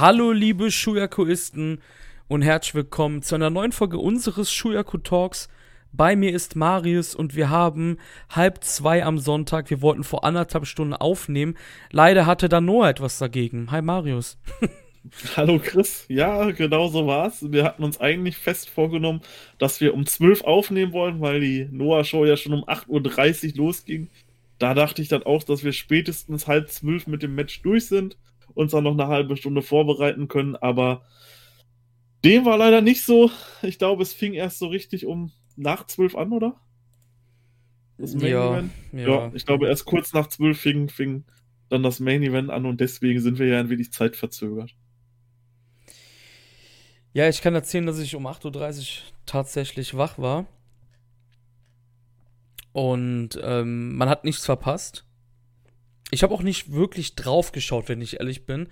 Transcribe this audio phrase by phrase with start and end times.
[0.00, 1.82] Hallo liebe Shuyakuisten
[2.26, 5.50] und herzlich willkommen zu einer neuen Folge unseres Shuyaku Talks.
[5.92, 7.98] Bei mir ist Marius und wir haben
[8.30, 9.68] halb zwei am Sonntag.
[9.68, 11.54] Wir wollten vor anderthalb Stunden aufnehmen.
[11.90, 13.70] Leider hatte da Noah etwas dagegen.
[13.72, 14.38] Hi Marius.
[15.36, 17.52] Hallo Chris, ja, genau so war's.
[17.52, 19.20] Wir hatten uns eigentlich fest vorgenommen,
[19.58, 24.08] dass wir um 12 aufnehmen wollen, weil die Noah-Show ja schon um 8.30 Uhr losging.
[24.58, 28.16] Da dachte ich dann auch, dass wir spätestens halb zwölf mit dem Match durch sind,
[28.54, 31.02] uns dann noch eine halbe Stunde vorbereiten können, aber
[32.24, 33.30] dem war leider nicht so.
[33.62, 36.60] Ich glaube, es fing erst so richtig um nach zwölf an, oder?
[37.98, 38.70] Das Main ja, Event?
[38.92, 39.08] Ja.
[39.08, 41.24] ja, ich glaube, erst kurz nach zwölf fing, fing
[41.68, 44.74] dann das Main Event an und deswegen sind wir ja ein wenig zeitverzögert.
[47.12, 50.46] Ja, ich kann erzählen, dass ich um 8.30 Uhr tatsächlich wach war.
[52.72, 55.04] Und ähm, man hat nichts verpasst.
[56.10, 58.68] Ich habe auch nicht wirklich drauf geschaut, wenn ich ehrlich bin.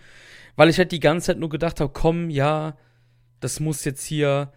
[0.56, 2.76] Weil ich halt die ganze Zeit nur gedacht habe, komm, ja,
[3.40, 4.52] das muss jetzt hier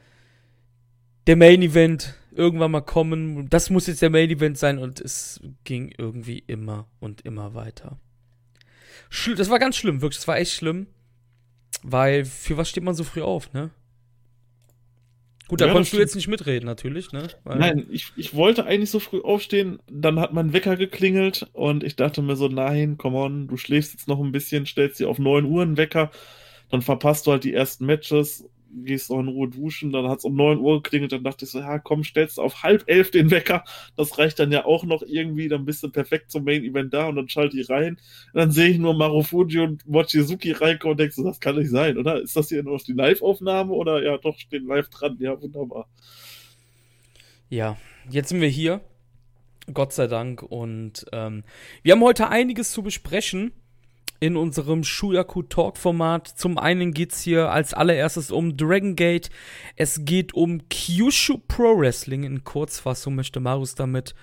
[1.28, 3.50] der Main Event irgendwann mal kommen.
[3.50, 4.80] Das muss jetzt der Main Event sein.
[4.80, 8.00] Und es ging irgendwie immer und immer weiter.
[9.36, 10.20] Das war ganz schlimm, wirklich.
[10.20, 10.88] Das war echt schlimm.
[11.84, 13.72] Weil, für was steht man so früh auf, ne?
[15.52, 17.28] Gut, da ja, konntest du jetzt nicht mitreden, natürlich, ne?
[17.44, 21.84] Weil nein, ich, ich wollte eigentlich so früh aufstehen, dann hat mein Wecker geklingelt und
[21.84, 25.10] ich dachte mir so, nein, come on, du schläfst jetzt noch ein bisschen, stellst dir
[25.10, 26.10] auf 9 Uhr einen Wecker,
[26.70, 30.26] dann verpasst du halt die ersten Matches gehst noch in Ruhe duschen, dann hat es
[30.26, 33.32] um 9 Uhr geklingelt, dann dachte ich so, ja komm, stellst auf halb elf den
[33.32, 33.64] Wecker,
[33.96, 37.08] das reicht dann ja auch noch irgendwie, dann bist du perfekt zum Main Event da
[37.08, 37.98] und dann schalte ich rein,
[38.34, 41.70] und dann sehe ich nur Marufuji und Mochizuki reinkommen und denkst so, das kann nicht
[41.70, 42.22] sein, oder?
[42.22, 44.04] Ist das hier noch die Live-Aufnahme oder?
[44.04, 45.88] Ja, doch, stehen live dran, ja, wunderbar.
[47.50, 47.78] Ja,
[48.10, 48.82] jetzt sind wir hier,
[49.74, 51.44] Gott sei Dank, und ähm,
[51.84, 53.52] wir haben heute einiges zu besprechen
[54.22, 56.28] in unserem Shuyaku Talk Format.
[56.28, 59.32] Zum einen geht's hier als allererstes um Dragon Gate.
[59.76, 62.24] Es geht um Kyushu Pro Wrestling.
[62.24, 64.14] In Kurzfassung möchte Marus damit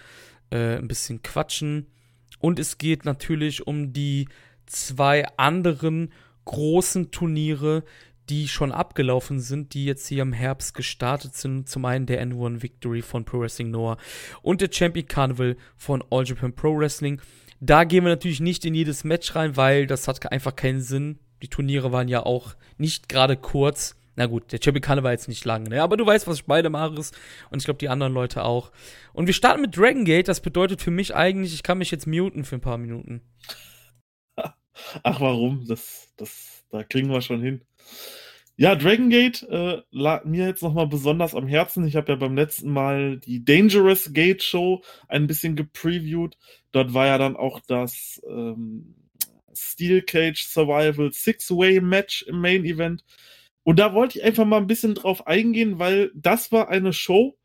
[0.51, 1.89] äh, ein bisschen quatschen.
[2.39, 4.29] Und es geht natürlich um die
[4.67, 6.13] zwei anderen
[6.45, 7.83] großen Turniere,
[8.29, 11.69] die schon abgelaufen sind, die jetzt hier im Herbst gestartet sind.
[11.69, 13.97] Zum einen der N1 Victory von Pro Wrestling Noah
[14.43, 17.21] und der Champion Carnival von All Japan Pro Wrestling.
[17.61, 21.19] Da gehen wir natürlich nicht in jedes Match rein, weil das hat einfach keinen Sinn.
[21.43, 23.97] Die Turniere waren ja auch nicht gerade kurz.
[24.17, 25.81] Na gut, der Champion war jetzt nicht lang, ne?
[25.81, 26.93] Aber du weißt, was ich beide mache.
[26.95, 28.73] Und ich glaube, die anderen Leute auch.
[29.13, 30.27] Und wir starten mit Dragon Gate.
[30.27, 33.23] Das bedeutet für mich eigentlich, ich kann mich jetzt muten für ein paar Minuten.
[35.05, 35.67] Ach, warum?
[35.69, 37.61] Das, das, da kriegen wir schon hin.
[38.61, 41.87] Ja, Dragon Gate äh, lag mir jetzt nochmal besonders am Herzen.
[41.87, 46.37] Ich habe ja beim letzten Mal die Dangerous Gate Show ein bisschen gepreviewt.
[46.73, 48.97] Dort war ja dann auch das ähm,
[49.55, 53.05] Steel Cage Survival Six-Way Match im Main Event.
[53.63, 57.39] Und da wollte ich einfach mal ein bisschen drauf eingehen, weil das war eine Show,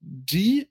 [0.00, 0.68] die,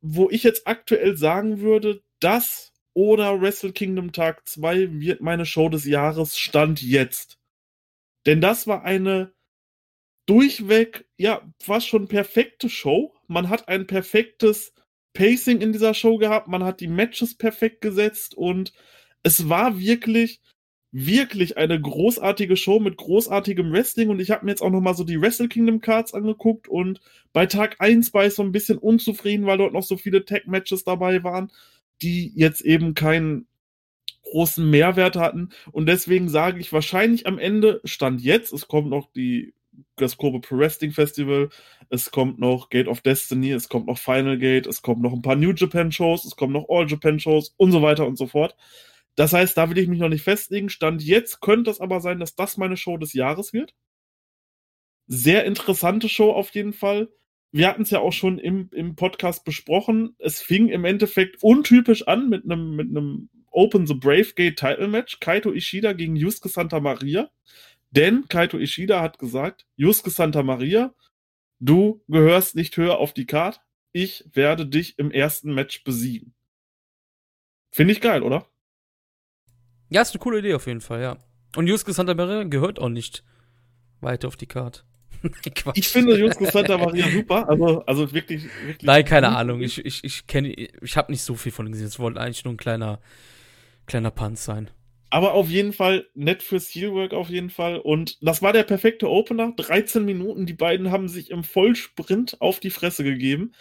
[0.00, 5.68] wo ich jetzt aktuell sagen würde, das oder Wrestle Kingdom Tag 2 wird meine Show
[5.68, 7.37] des Jahres Stand jetzt.
[8.28, 9.32] Denn das war eine
[10.26, 13.14] durchweg, ja, fast schon perfekte Show.
[13.26, 14.74] Man hat ein perfektes
[15.14, 18.74] Pacing in dieser Show gehabt, man hat die Matches perfekt gesetzt und
[19.22, 20.42] es war wirklich,
[20.92, 25.04] wirklich eine großartige Show mit großartigem Wrestling und ich habe mir jetzt auch nochmal so
[25.04, 27.00] die Wrestle Kingdom Cards angeguckt und
[27.32, 30.84] bei Tag 1 war ich so ein bisschen unzufrieden, weil dort noch so viele Tag-Matches
[30.84, 31.50] dabei waren,
[32.02, 33.46] die jetzt eben keinen
[34.30, 35.50] großen Mehrwert hatten.
[35.72, 39.54] Und deswegen sage ich wahrscheinlich am Ende, Stand jetzt, es kommt noch die,
[39.96, 41.48] das Kobe Pro Wrestling Festival,
[41.90, 45.22] es kommt noch Gate of Destiny, es kommt noch Final Gate, es kommt noch ein
[45.22, 48.26] paar New Japan Shows, es kommt noch All Japan Shows und so weiter und so
[48.26, 48.56] fort.
[49.16, 50.68] Das heißt, da will ich mich noch nicht festlegen.
[50.68, 53.74] Stand jetzt könnte es aber sein, dass das meine Show des Jahres wird.
[55.08, 57.08] Sehr interessante Show auf jeden Fall.
[57.50, 60.14] Wir hatten es ja auch schon im, im Podcast besprochen.
[60.18, 64.86] Es fing im Endeffekt untypisch an mit einem mit einem Open the Brave Gate Title
[64.86, 65.18] Match.
[65.18, 67.28] Kaito Ishida gegen Yusuke Santa Maria.
[67.90, 70.94] Denn Kaito Ishida hat gesagt, Yusuke Santa Maria,
[71.58, 73.60] du gehörst nicht höher auf die Card.
[73.90, 76.34] Ich werde dich im ersten Match besiegen.
[77.72, 78.46] Finde ich geil, oder?
[79.88, 81.16] Ja, ist eine coole Idee auf jeden Fall, ja.
[81.56, 83.24] Und Yusuke Santa Maria gehört auch nicht
[84.00, 84.84] weiter auf die Card.
[85.74, 88.82] ich finde Yusuke Santa Maria super, also, also wirklich, wirklich.
[88.82, 89.62] Nein, keine Ahnung.
[89.62, 91.88] Ich, ich, ich kenne, ich habe nicht so viel von ihm gesehen.
[91.88, 93.00] Es wollte eigentlich nur ein kleiner
[93.88, 94.70] kleiner Panz sein.
[95.10, 97.78] Aber auf jeden Fall nett fürs Heelwork auf jeden Fall.
[97.78, 99.52] Und das war der perfekte Opener.
[99.56, 100.46] 13 Minuten.
[100.46, 103.52] Die beiden haben sich im Vollsprint auf die Fresse gegeben.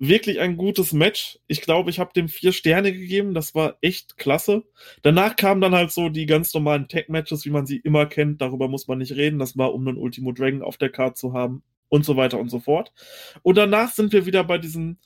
[0.00, 1.38] wirklich ein gutes Match.
[1.46, 3.34] Ich glaube, ich habe dem vier Sterne gegeben.
[3.34, 4.64] Das war echt klasse.
[5.02, 8.40] Danach kamen dann halt so die ganz normalen Tag-Matches, wie man sie immer kennt.
[8.40, 9.38] Darüber muss man nicht reden.
[9.38, 12.48] Das war, um einen Ultimo Dragon auf der Card zu haben und so weiter und
[12.48, 12.92] so fort.
[13.42, 14.98] Und danach sind wir wieder bei diesen,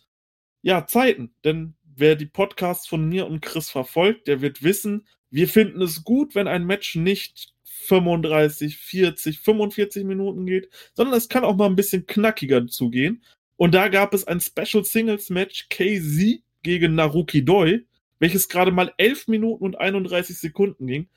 [0.62, 1.34] ja, Zeiten.
[1.44, 6.04] Denn wer die Podcasts von mir und Chris verfolgt, der wird wissen, wir finden es
[6.04, 11.66] gut, wenn ein Match nicht 35, 40, 45 Minuten geht, sondern es kann auch mal
[11.66, 13.22] ein bisschen knackiger zugehen.
[13.56, 17.84] Und da gab es ein Special Singles Match KZ gegen Naruki Doi,
[18.18, 21.08] welches gerade mal 11 Minuten und 31 Sekunden ging,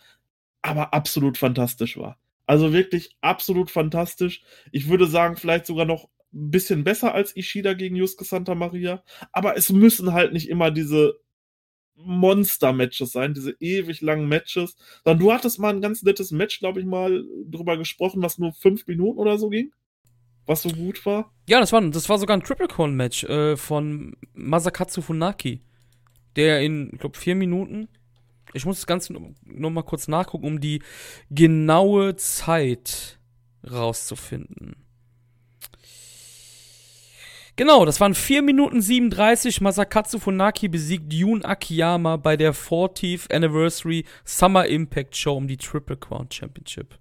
[0.61, 2.19] aber absolut fantastisch war.
[2.45, 4.41] Also wirklich absolut fantastisch.
[4.71, 9.03] Ich würde sagen, vielleicht sogar noch ein bisschen besser als Ishida gegen Yusuke Santa Maria.
[9.31, 11.19] Aber es müssen halt nicht immer diese
[11.95, 14.75] Monster-Matches sein, diese ewig langen Matches.
[15.03, 18.53] Dann du hattest mal ein ganz nettes Match, glaube ich, mal drüber gesprochen, was nur
[18.53, 19.71] fünf Minuten oder so ging
[20.47, 21.31] was so gut war?
[21.47, 25.61] Ja, das war, das war sogar ein Triple Crown Match äh, von Masakatsu Funaki,
[26.35, 27.89] der in, ich glaube, vier Minuten.
[28.53, 30.81] Ich muss das Ganze noch mal kurz nachgucken, um die
[31.29, 33.19] genaue Zeit
[33.69, 34.86] rauszufinden.
[37.57, 39.61] Genau, das waren 4 Minuten 37.
[39.61, 45.97] Masakatsu Funaki besiegt Yun Akiyama bei der 40th Anniversary Summer Impact Show um die Triple
[45.97, 46.99] Crown Championship.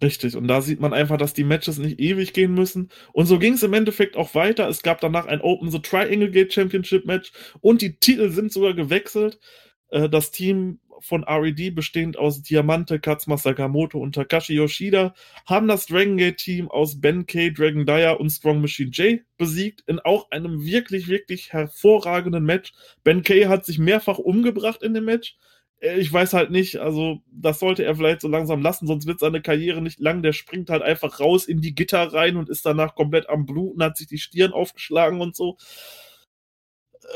[0.00, 2.90] Richtig, und da sieht man einfach, dass die Matches nicht ewig gehen müssen.
[3.12, 4.68] Und so ging es im Endeffekt auch weiter.
[4.68, 8.72] Es gab danach ein Open the Triangle Gate Championship Match und die Titel sind sogar
[8.72, 9.40] gewechselt.
[9.88, 15.14] Äh, das Team von RED, bestehend aus Diamante, Katsuma Sakamoto und Takashi Yoshida,
[15.46, 19.82] haben das Dragon Gate Team aus Ben K, Dragon Dyer und Strong Machine J besiegt
[19.86, 22.72] in auch einem wirklich, wirklich hervorragenden Match.
[23.04, 25.36] Ben K hat sich mehrfach umgebracht in dem Match.
[25.82, 29.20] Äh, ich weiß halt nicht, also das sollte er vielleicht so langsam lassen, sonst wird
[29.20, 30.22] seine Karriere nicht lang.
[30.22, 33.82] Der springt halt einfach raus in die Gitter rein und ist danach komplett am Bluten,
[33.82, 35.56] hat sich die Stirn aufgeschlagen und so.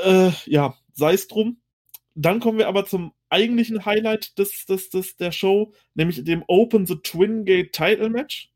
[0.04, 1.60] Äh, ja, sei es drum.
[2.14, 6.86] Dann kommen wir aber zum eigentlichen Highlight des, des, des, der Show, nämlich dem Open
[6.86, 8.50] the Twin Gate Title Match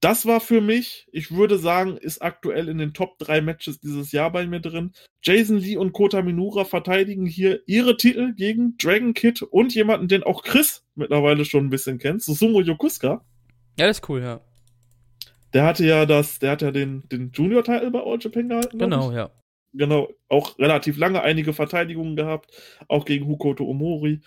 [0.00, 4.12] das war für mich, ich würde sagen, ist aktuell in den Top 3 Matches dieses
[4.12, 4.92] Jahr bei mir drin.
[5.22, 10.22] Jason Lee und Kota Minura verteidigen hier ihre Titel gegen Dragon Kid und jemanden, den
[10.22, 13.24] auch Chris mittlerweile schon ein bisschen kennt, Susumu Yokusuka.
[13.76, 14.40] Ja, das ist cool, ja.
[15.52, 18.78] Der hatte ja das, der hat ja den, den Junior-Titel bei All Japan gehalten.
[18.78, 19.30] Genau, ja.
[19.74, 22.50] Genau, auch relativ lange einige Verteidigungen gehabt,
[22.88, 24.20] auch gegen Hukoto Omori.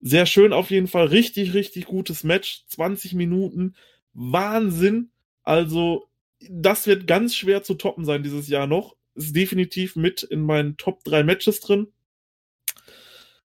[0.00, 3.76] Sehr schön auf jeden Fall, richtig, richtig gutes Match, 20 Minuten
[4.14, 5.10] Wahnsinn.
[5.42, 6.08] Also,
[6.48, 8.96] das wird ganz schwer zu toppen sein dieses Jahr noch.
[9.14, 11.88] Ist definitiv mit in meinen Top 3 Matches drin.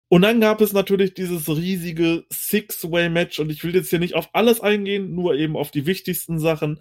[0.08, 4.30] Und dann gab es natürlich dieses riesige Six-Way-Match und ich will jetzt hier nicht auf
[4.34, 6.80] alles eingehen, nur eben auf die wichtigsten Sachen.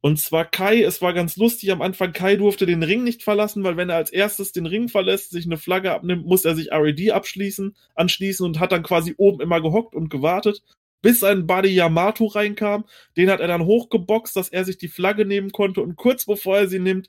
[0.00, 3.64] Und zwar Kai, es war ganz lustig am Anfang, Kai durfte den Ring nicht verlassen,
[3.64, 6.70] weil wenn er als erstes den Ring verlässt, sich eine Flagge abnimmt, muss er sich
[6.70, 10.62] RED abschließen, anschließen und hat dann quasi oben immer gehockt und gewartet
[11.02, 12.84] bis sein Buddy Yamato reinkam.
[13.16, 15.80] Den hat er dann hochgeboxt, dass er sich die Flagge nehmen konnte.
[15.80, 17.08] Und kurz bevor er sie nimmt,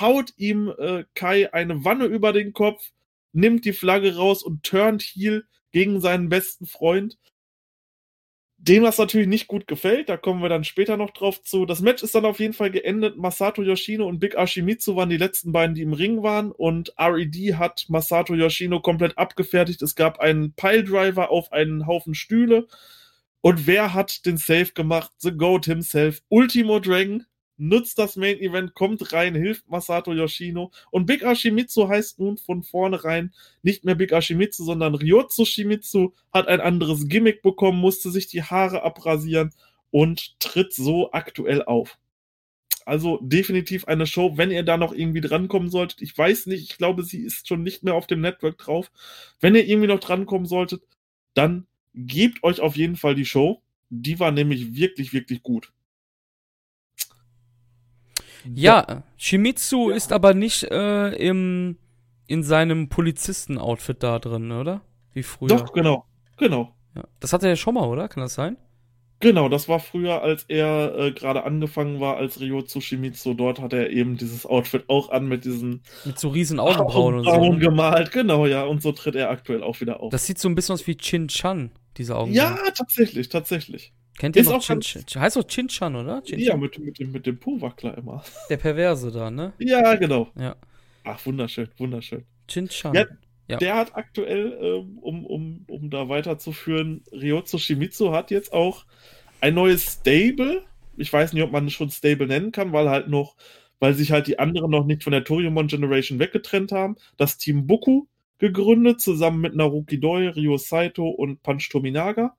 [0.00, 2.92] haut ihm äh, Kai eine Wanne über den Kopf,
[3.32, 7.18] nimmt die Flagge raus und turnt heel gegen seinen besten Freund.
[8.66, 11.66] Dem das natürlich nicht gut gefällt, da kommen wir dann später noch drauf zu.
[11.66, 13.16] Das Match ist dann auf jeden Fall geendet.
[13.16, 16.50] Masato Yoshino und Big Ashimitsu waren die letzten beiden, die im Ring waren.
[16.50, 19.82] Und RED hat Masato Yoshino komplett abgefertigt.
[19.82, 22.66] Es gab einen Piledriver auf einen Haufen Stühle.
[23.40, 25.12] Und wer hat den Save gemacht?
[25.18, 26.22] The Goat himself.
[26.28, 27.24] Ultimo Dragon
[27.58, 30.70] nutzt das Main Event, kommt rein, hilft Masato Yoshino.
[30.90, 33.32] Und Big Ashimitsu heißt nun von vornherein
[33.62, 38.42] nicht mehr Big Ashimitsu, sondern Ryotsu Shimizu, hat ein anderes Gimmick bekommen, musste sich die
[38.42, 39.52] Haare abrasieren
[39.90, 41.98] und tritt so aktuell auf.
[42.84, 46.02] Also definitiv eine Show, wenn ihr da noch irgendwie drankommen solltet.
[46.02, 48.92] Ich weiß nicht, ich glaube, sie ist schon nicht mehr auf dem Network drauf.
[49.40, 50.82] Wenn ihr irgendwie noch drankommen solltet,
[51.34, 53.60] dann gebt euch auf jeden Fall die Show.
[53.90, 55.72] Die war nämlich wirklich, wirklich gut.
[58.54, 59.96] Ja, Shimizu ja.
[59.96, 61.78] ist aber nicht äh, im,
[62.26, 64.82] in seinem Polizisten-Outfit da drin, oder?
[65.12, 65.48] Wie früher.
[65.48, 66.04] Doch, genau.
[66.36, 66.74] Genau.
[66.94, 67.04] Ja.
[67.20, 68.08] Das hatte er schon mal, oder?
[68.08, 68.56] Kann das sein?
[69.20, 73.32] Genau, das war früher, als er äh, gerade angefangen war als Ryo Tsushimizu.
[73.32, 77.24] Dort hat er eben dieses Outfit auch an mit diesen mit so riesen Augenbrauen und
[77.24, 77.52] so.
[77.52, 77.58] Ne?
[77.58, 78.64] gemalt, genau, ja.
[78.64, 80.10] Und so tritt er aktuell auch wieder auf.
[80.10, 82.32] Das sieht so ein bisschen aus wie Chin Chan, diese Augen.
[82.34, 83.94] Ja, tatsächlich, tatsächlich.
[84.18, 85.22] Kennt ihr Ist noch Chin Chan?
[85.22, 86.22] Heißt doch Chin Chan, oder?
[86.22, 88.24] Chin ja, mit, mit, dem, mit dem Puwackler immer.
[88.50, 89.52] Der Perverse da, ne?
[89.58, 90.28] Ja, genau.
[90.36, 90.56] Ja.
[91.04, 92.24] Ach, wunderschön, wunderschön.
[92.48, 92.94] Chin Chan.
[92.94, 93.04] Ja,
[93.48, 93.58] ja.
[93.58, 98.86] Der hat aktuell, ähm, um, um, um da weiterzuführen, Ryotsu Shimizu hat jetzt auch
[99.40, 100.64] ein neues Stable.
[100.96, 103.36] Ich weiß nicht, ob man es schon Stable nennen kann, weil halt noch
[103.78, 106.96] weil sich halt die anderen noch nicht von der Toriumon Generation weggetrennt haben.
[107.16, 108.06] Das Team Boku
[108.38, 112.34] gegründet, zusammen mit Naruki Doi, Ryo Saito und Punch Tominaga.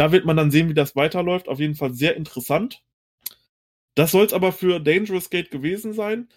[0.00, 1.46] Da wird man dann sehen, wie das weiterläuft.
[1.46, 2.82] Auf jeden Fall sehr interessant.
[3.94, 6.30] Das soll es aber für Dangerous Gate gewesen sein.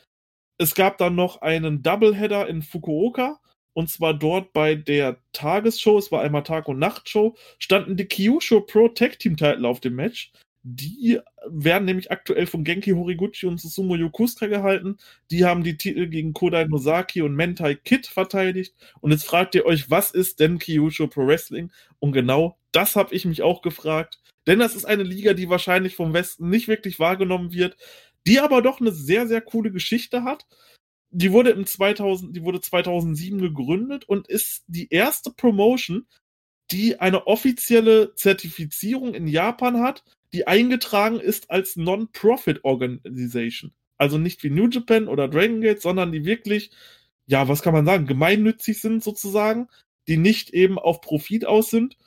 [0.58, 3.40] Es gab dann noch einen Doubleheader in Fukuoka.
[3.72, 8.60] Und zwar dort bei der Tagesshow, es war einmal Tag- und Nachtshow, standen die Kyushu
[8.60, 10.34] Pro Tag Team Titel auf dem Match.
[10.66, 14.98] Die werden nämlich aktuell von Genki Horiguchi und Susumu Yokusuka gehalten.
[15.30, 18.74] Die haben die Titel gegen Kodai Nozaki und Mentai Kid verteidigt.
[19.02, 21.70] Und jetzt fragt ihr euch, was ist denn Kyushu Pro Wrestling?
[22.00, 24.20] Und genau das habe ich mich auch gefragt.
[24.48, 27.76] Denn das ist eine Liga, die wahrscheinlich vom Westen nicht wirklich wahrgenommen wird,
[28.26, 30.48] die aber doch eine sehr, sehr coole Geschichte hat.
[31.12, 36.08] Die wurde im 2000, die wurde 2007 gegründet und ist die erste Promotion,
[36.72, 40.04] die eine offizielle Zertifizierung in Japan hat,
[40.34, 43.72] die eingetragen ist als Non-Profit Organization.
[43.98, 46.72] Also nicht wie New Japan oder Dragon Gate, sondern die wirklich,
[47.28, 49.68] ja, was kann man sagen, gemeinnützig sind sozusagen,
[50.08, 51.98] die nicht eben auf Profit aus sind,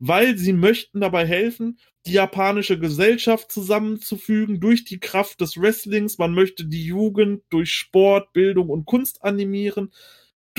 [0.00, 6.18] weil sie möchten dabei helfen, die japanische Gesellschaft zusammenzufügen durch die Kraft des Wrestlings.
[6.18, 9.92] Man möchte die Jugend durch Sport, Bildung und Kunst animieren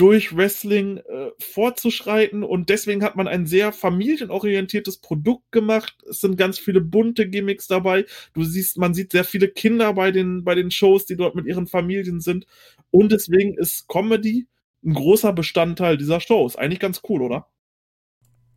[0.00, 5.94] durch Wrestling äh, vorzuschreiten und deswegen hat man ein sehr familienorientiertes Produkt gemacht.
[6.08, 8.06] Es sind ganz viele bunte Gimmicks dabei.
[8.32, 11.44] Du siehst, man sieht sehr viele Kinder bei den, bei den Shows, die dort mit
[11.44, 12.46] ihren Familien sind.
[12.90, 14.46] Und deswegen ist Comedy
[14.82, 16.56] ein großer Bestandteil dieser Shows.
[16.56, 17.46] Eigentlich ganz cool, oder?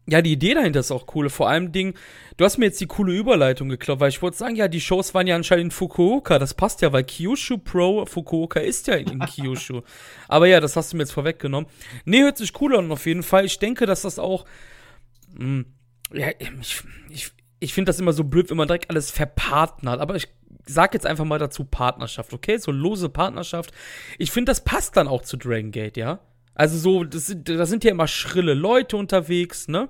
[0.06, 1.30] Ja, die Idee dahinter ist auch cool.
[1.30, 1.94] Vor allem Ding,
[2.36, 5.14] du hast mir jetzt die coole Überleitung geklaut, weil ich wollte sagen, ja, die Shows
[5.14, 6.40] waren ja anscheinend in Fukuoka.
[6.40, 9.82] Das passt ja, weil Kyushu Pro Fukuoka ist ja in Kyushu.
[10.28, 11.70] Aber ja, das hast du mir jetzt vorweggenommen.
[12.04, 13.46] Nee, hört sich cool an auf jeden Fall.
[13.46, 14.46] Ich denke, dass das auch.
[15.36, 15.66] Mh, hm,
[16.12, 20.02] ja, ich, ich, ich finde das immer so blöd, wenn man direkt alles verpartnert.
[20.02, 20.28] Aber ich
[20.66, 22.58] sag jetzt einfach mal dazu Partnerschaft, okay?
[22.58, 23.72] So lose Partnerschaft.
[24.18, 26.20] Ich finde, das passt dann auch zu Dragon Gate, ja?
[26.56, 29.90] Also so, das sind, da sind ja immer schrille Leute unterwegs, ne?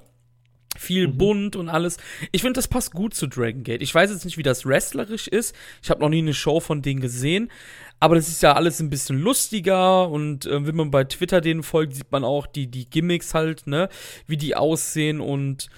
[0.75, 1.17] Viel mhm.
[1.17, 1.97] bunt und alles.
[2.31, 3.81] Ich finde, das passt gut zu Dragon Gate.
[3.81, 5.55] Ich weiß jetzt nicht, wie das wrestlerisch ist.
[5.83, 7.51] Ich habe noch nie eine Show von denen gesehen.
[7.99, 11.63] Aber das ist ja alles ein bisschen lustiger und äh, wenn man bei Twitter denen
[11.63, 13.87] folgt, sieht man auch die, die Gimmicks halt, ne?
[14.27, 15.69] Wie die aussehen und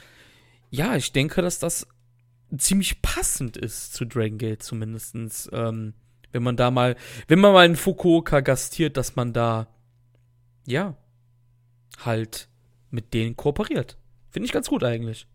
[0.72, 1.88] ja, ich denke, dass das
[2.58, 5.50] ziemlich passend ist zu Dragon Gate zumindestens.
[5.54, 5.94] Ähm,
[6.32, 6.96] wenn man da mal,
[7.28, 9.68] wenn man mal in Fukuoka gastiert, dass man da
[10.66, 10.98] ja,
[12.04, 12.50] halt
[12.90, 13.98] mit denen kooperiert.
[14.32, 15.28] Finde ich ganz gut eigentlich.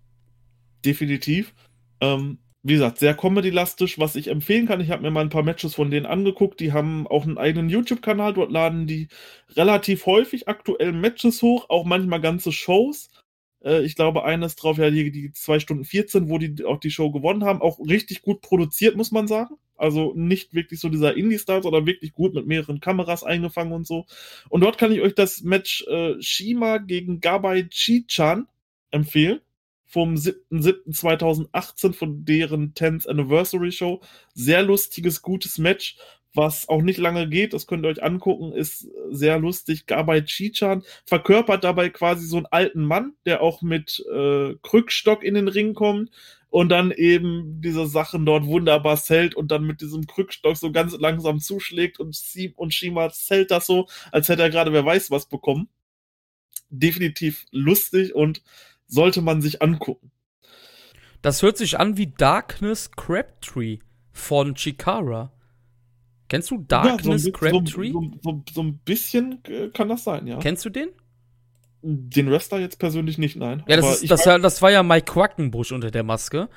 [0.84, 1.54] Definitiv.
[2.00, 4.80] Ähm, wie gesagt, sehr comedy-lastisch, was ich empfehlen kann.
[4.80, 6.60] Ich habe mir mal ein paar Matches von denen angeguckt.
[6.60, 8.34] Die haben auch einen eigenen YouTube-Kanal.
[8.34, 9.08] Dort laden die
[9.56, 13.08] relativ häufig aktuell Matches hoch, auch manchmal ganze Shows.
[13.64, 16.90] Äh, ich glaube, eines drauf, ja, die, die 2 Stunden 14, wo die auch die
[16.90, 17.62] Show gewonnen haben.
[17.62, 19.54] Auch richtig gut produziert, muss man sagen.
[19.80, 24.06] Also nicht wirklich so dieser Indie-Style, sondern wirklich gut mit mehreren Kameras eingefangen und so.
[24.48, 28.46] Und dort kann ich euch das Match äh, Shima gegen Gabai Chi-chan
[28.90, 29.40] empfehlen.
[29.86, 34.00] Vom 7.7.2018 von deren 10th Anniversary Show.
[34.34, 35.96] Sehr lustiges, gutes Match
[36.34, 39.86] was auch nicht lange geht, das könnt ihr euch angucken, ist sehr lustig.
[39.86, 45.34] Gabai Chichan verkörpert dabei quasi so einen alten Mann, der auch mit äh, Krückstock in
[45.34, 46.10] den Ring kommt
[46.50, 50.96] und dann eben diese Sachen dort wunderbar zählt und dann mit diesem Krückstock so ganz
[50.98, 55.10] langsam zuschlägt und Sieb und Shima zählt das so, als hätte er gerade wer weiß
[55.10, 55.68] was bekommen.
[56.68, 58.42] Definitiv lustig und
[58.86, 60.10] sollte man sich angucken.
[61.22, 63.78] Das hört sich an wie Darkness Crabtree
[64.12, 65.32] von Chikara.
[66.28, 67.92] Kennst du Darkness ja, so Crabtree?
[67.92, 70.38] So, so, so, ein bisschen äh, kann das sein, ja.
[70.38, 70.90] Kennst du den?
[71.82, 73.62] Den Wrestler jetzt persönlich nicht, nein.
[73.66, 76.48] Ja, das, ist, das, war, das war ja Mike Quackenbush unter der Maske.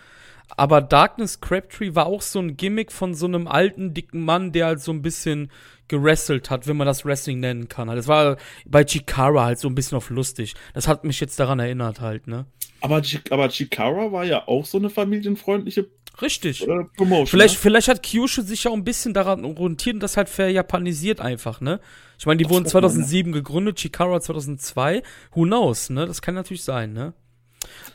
[0.58, 4.68] Aber Darkness Crabtree war auch so ein Gimmick von so einem alten, dicken Mann, der
[4.68, 5.50] halt so ein bisschen
[5.88, 7.88] gewrestelt hat, wenn man das Wrestling nennen kann.
[7.88, 10.54] Das war bei Chikara halt so ein bisschen auf lustig.
[10.74, 12.46] Das hat mich jetzt daran erinnert halt, ne?
[12.82, 15.88] Aber, aber Chikara war ja auch so eine familienfreundliche
[16.22, 16.68] Richtig.
[16.68, 17.60] Äh, Promotion, vielleicht, ne?
[17.60, 21.60] vielleicht hat Kyushu sich ja auch ein bisschen daran orientiert und das halt verjapanisiert einfach,
[21.60, 21.80] ne?
[22.24, 25.04] Ich meine, die wurden 2007 man, gegründet, Chikara 2002.
[25.34, 26.06] Who knows, ne?
[26.06, 27.14] Das kann natürlich sein, ne?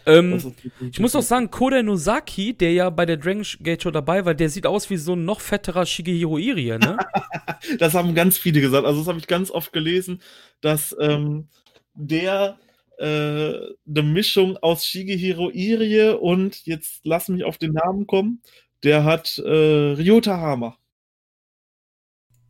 [0.04, 0.52] Ähm,
[0.90, 4.34] ich muss auch sagen, Kodai Nozaki, der ja bei der Dragon Gate Show dabei war,
[4.34, 6.98] der sieht aus wie so ein noch fetterer Shigehiro Irie, ne?
[7.78, 8.84] das haben ganz viele gesagt.
[8.84, 10.20] Also, das habe ich ganz oft gelesen,
[10.60, 11.48] dass ähm,
[11.94, 12.58] der
[12.98, 18.42] äh, eine Mischung aus Shigehiro Irie und jetzt lass mich auf den Namen kommen.
[18.82, 20.76] Der hat äh, Ryota Hama.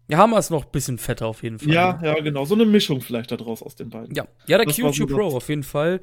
[0.09, 1.73] Ja, Hama ist noch ein bisschen fetter auf jeden Fall.
[1.73, 2.45] Ja, ja, genau.
[2.47, 4.15] So eine Mischung vielleicht daraus aus den beiden.
[4.15, 6.00] Ja, ja der QQ Pro auf jeden Fall.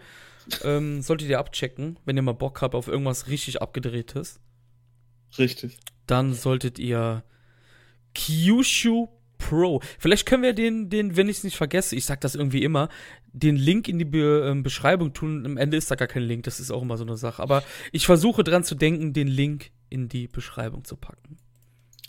[0.64, 4.40] ähm, solltet ihr abchecken, wenn ihr mal Bock habt auf irgendwas richtig abgedrehtes.
[5.40, 5.78] Richtig.
[6.06, 7.24] Dann solltet ihr
[8.14, 9.08] Kyushu
[9.38, 9.82] Pro.
[10.00, 12.90] Vielleicht können wir den, den, wenn ich es nicht vergesse, ich sag das irgendwie immer,
[13.34, 15.46] den Link in die Be ähm, Beschreibung tun.
[15.46, 17.42] Am Ende ist da gar kein Link, das ist auch immer so eine Sache.
[17.42, 21.38] Aber ich versuche dran zu denken, den Link in die Beschreibung zu packen.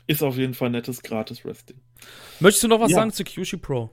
[0.06, 1.80] Ist auf jeden Fall nettes Gratis-Wrestling.
[2.40, 2.96] Möchtest du noch was ja.
[2.96, 3.90] sagen zu Kyushu Pro?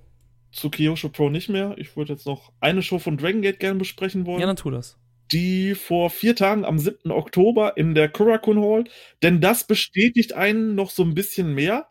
[0.52, 1.76] Zu Kyushu Pro nicht mehr.
[1.78, 4.40] Ich würde jetzt noch eine Show von Dragon Gate gerne besprechen wollen.
[4.40, 4.98] Ja, dann tu das
[5.34, 7.12] die vor vier Tagen am 7.
[7.12, 8.84] Oktober in der Kurakun Hall,
[9.24, 11.90] denn das bestätigt einen noch so ein bisschen mehr.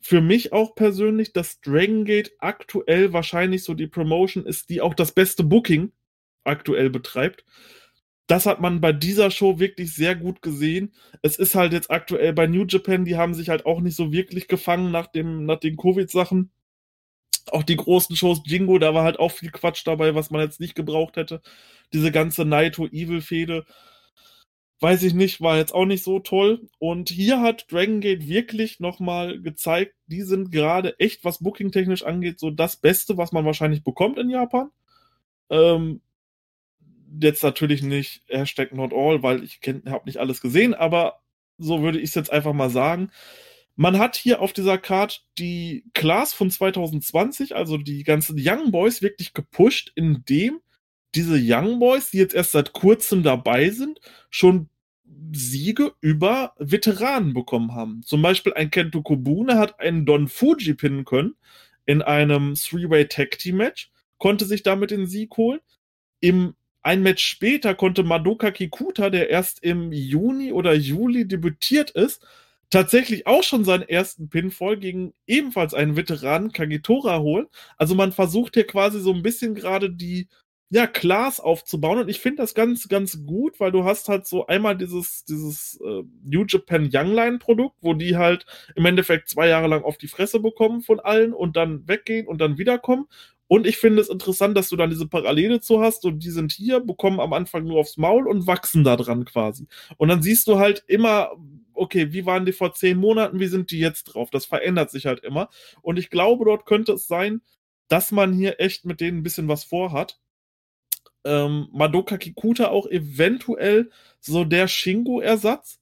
[0.00, 4.94] Für mich auch persönlich, dass Dragon Gate aktuell wahrscheinlich so die Promotion ist, die auch
[4.94, 5.92] das beste Booking
[6.44, 7.44] aktuell betreibt.
[8.26, 10.94] Das hat man bei dieser Show wirklich sehr gut gesehen.
[11.22, 14.12] Es ist halt jetzt aktuell bei New Japan, die haben sich halt auch nicht so
[14.12, 16.50] wirklich gefangen nach, dem, nach den Covid-Sachen
[17.50, 20.60] auch die großen Shows, Jingo, da war halt auch viel Quatsch dabei, was man jetzt
[20.60, 21.42] nicht gebraucht hätte.
[21.92, 23.66] Diese ganze Naito Evil Fehde,
[24.80, 26.68] weiß ich nicht, war jetzt auch nicht so toll.
[26.78, 32.04] Und hier hat Dragon Gate wirklich nochmal gezeigt, die sind gerade echt, was Booking technisch
[32.04, 34.70] angeht, so das Beste, was man wahrscheinlich bekommt in Japan.
[35.50, 36.00] Ähm,
[37.20, 41.20] jetzt natürlich nicht Hashtag not all, weil ich habe nicht alles gesehen, aber
[41.58, 43.10] so würde ich es jetzt einfach mal sagen.
[43.76, 49.02] Man hat hier auf dieser Card die Class von 2020, also die ganzen Young Boys,
[49.02, 50.60] wirklich gepusht, indem
[51.14, 54.68] diese Young Boys, die jetzt erst seit kurzem dabei sind, schon
[55.32, 58.02] Siege über Veteranen bekommen haben.
[58.02, 61.34] Zum Beispiel ein Kento Kobune hat einen Don Fuji pinnen können
[61.86, 65.60] in einem Three-Way Tag Team Match, konnte sich damit den Sieg holen.
[66.20, 72.24] Im ein Match später konnte Madoka Kikuta, der erst im Juni oder Juli debütiert ist,
[72.70, 77.46] tatsächlich auch schon seinen ersten Pinfall gegen ebenfalls einen Veteranen Kagitora holen.
[77.78, 80.28] Also man versucht hier quasi so ein bisschen gerade die
[80.70, 84.46] ja, Class aufzubauen und ich finde das ganz, ganz gut, weil du hast halt so
[84.46, 89.68] einmal dieses, dieses äh, New Japan Youngline Produkt, wo die halt im Endeffekt zwei Jahre
[89.68, 93.06] lang auf die Fresse bekommen von allen und dann weggehen und dann wiederkommen.
[93.46, 96.52] Und ich finde es interessant, dass du dann diese Parallele zu hast und die sind
[96.52, 99.66] hier, bekommen am Anfang nur aufs Maul und wachsen da dran quasi.
[99.96, 101.32] Und dann siehst du halt immer,
[101.74, 104.30] okay, wie waren die vor zehn Monaten, wie sind die jetzt drauf?
[104.30, 105.50] Das verändert sich halt immer.
[105.82, 107.42] Und ich glaube, dort könnte es sein,
[107.88, 110.18] dass man hier echt mit denen ein bisschen was vorhat.
[111.24, 115.80] Ähm, Madoka Kikuta auch eventuell so der Shingo-Ersatz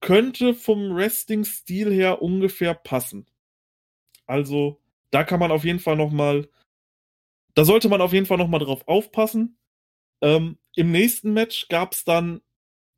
[0.00, 3.26] könnte vom Wrestling-Stil her ungefähr passen.
[4.26, 6.48] Also, da kann man auf jeden Fall noch mal,
[7.54, 9.58] da sollte man auf jeden Fall noch mal drauf aufpassen.
[10.22, 12.40] Ähm, Im nächsten Match gab es dann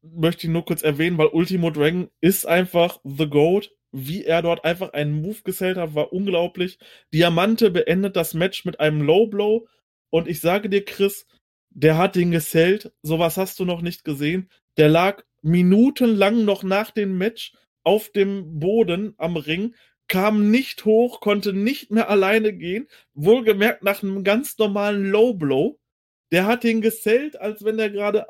[0.02, 3.70] möchte ich nur kurz erwähnen, weil Ultimo Dragon ist einfach The Goat.
[3.94, 6.78] Wie er dort einfach einen Move gesellt hat, war unglaublich.
[7.12, 9.68] Diamante beendet das Match mit einem Low Blow.
[10.10, 11.26] Und ich sage dir, Chris,
[11.68, 12.92] der hat den gesellt.
[13.02, 14.50] Sowas hast du noch nicht gesehen.
[14.78, 17.52] Der lag minutenlang noch nach dem Match
[17.84, 19.74] auf dem Boden am Ring,
[20.12, 22.86] kam nicht hoch, konnte nicht mehr alleine gehen.
[23.14, 25.78] Wohlgemerkt nach einem ganz normalen Low Blow
[26.32, 28.26] der hat den gesellt, als wenn der gerade,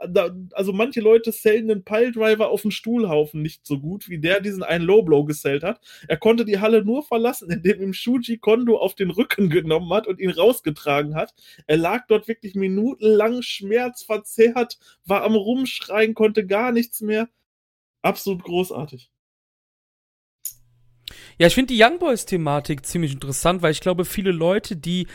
[0.54, 4.64] also manche Leute sellen einen Piledriver auf den Stuhlhaufen nicht so gut, wie der diesen
[4.64, 5.80] einen Low-Blow gesellt hat.
[6.08, 10.08] Er konnte die Halle nur verlassen, indem ihm Shuji Kondo auf den Rücken genommen hat
[10.08, 11.32] und ihn rausgetragen hat.
[11.68, 17.28] Er lag dort wirklich minutenlang schmerzverzerrt, war am Rumschreien, konnte gar nichts mehr.
[18.02, 19.12] Absolut großartig.
[21.42, 25.08] Ja, ich finde die Young Boys-Thematik ziemlich interessant, weil ich glaube, viele Leute, die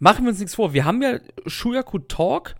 [0.00, 0.72] machen wir uns nichts vor.
[0.72, 2.56] Wir haben ja Shuyaku Talk,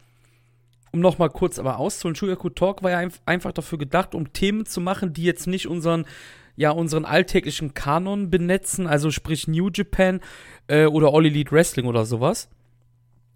[0.93, 2.15] um nochmal kurz aber auszuholen.
[2.15, 6.07] Shuyaku Talk war ja einfach dafür gedacht, um Themen zu machen, die jetzt nicht unseren
[6.55, 10.21] ja, unseren alltäglichen Kanon benetzen, also sprich New Japan
[10.69, 12.49] äh, oder All Elite Wrestling oder sowas.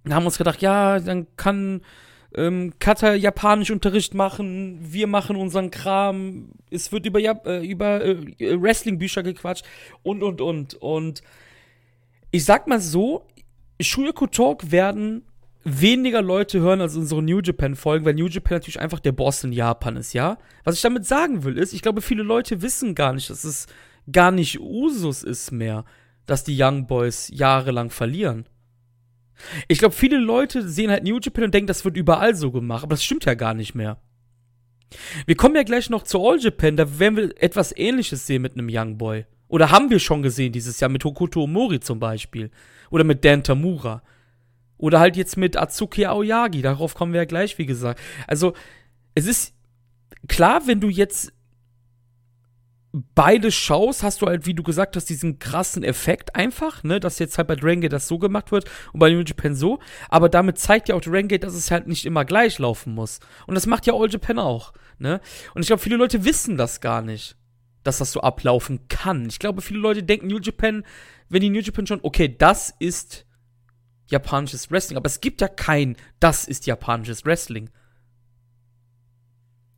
[0.05, 1.81] Da haben wir uns gedacht, ja, dann kann
[2.37, 9.23] ähm, Kata Japanischunterricht machen, wir machen unseren Kram, es wird über, äh, über äh, Wrestling-Bücher
[9.23, 9.65] gequatscht
[10.03, 10.75] und, und, und.
[10.75, 11.23] Und
[12.31, 13.27] ich sag mal so,
[13.81, 15.25] Shuyaku Talk werden
[15.65, 19.43] weniger Leute hören als unsere New Japan Folgen, weil New Japan natürlich einfach der Boss
[19.43, 20.39] in Japan ist, ja?
[20.63, 23.67] Was ich damit sagen will, ist, ich glaube, viele Leute wissen gar nicht, dass es
[24.13, 25.85] gar nicht Usus ist mehr,
[26.27, 28.47] dass die Young Boys jahrelang verlieren.
[29.69, 32.83] Ich glaube, viele Leute sehen halt New Japan und denken, das wird überall so gemacht,
[32.83, 33.99] aber das stimmt ja gar nicht mehr.
[35.27, 38.55] Wir kommen ja gleich noch zu All Japan, da werden wir etwas ähnliches sehen mit
[38.55, 39.27] einem Young Boy.
[39.49, 42.51] Oder haben wir schon gesehen dieses Jahr mit Hokuto Omori zum Beispiel.
[42.91, 44.03] Oder mit Dan Tamura.
[44.79, 46.63] Oder halt jetzt mit Atsuki Aoyagi.
[46.63, 48.01] Darauf kommen wir ja gleich, wie gesagt.
[48.27, 48.55] Also,
[49.15, 49.55] es ist
[50.29, 51.33] klar, wenn du jetzt
[53.15, 57.19] beide schaust, hast du halt, wie du gesagt hast, diesen krassen Effekt einfach, ne, dass
[57.19, 59.79] jetzt halt bei Dragon das so gemacht wird und bei New Japan so.
[60.09, 63.21] Aber damit zeigt ja auch Dragon dass es halt nicht immer gleich laufen muss.
[63.47, 65.21] Und das macht ja All Japan auch, ne.
[65.55, 67.37] Und ich glaube, viele Leute wissen das gar nicht
[67.87, 69.27] dass das so ablaufen kann.
[69.29, 70.85] Ich glaube, viele Leute denken New Japan,
[71.29, 73.27] wenn die New Japan schon, okay, das ist
[74.09, 77.71] japanisches Wrestling, aber es gibt ja kein, das ist japanisches Wrestling.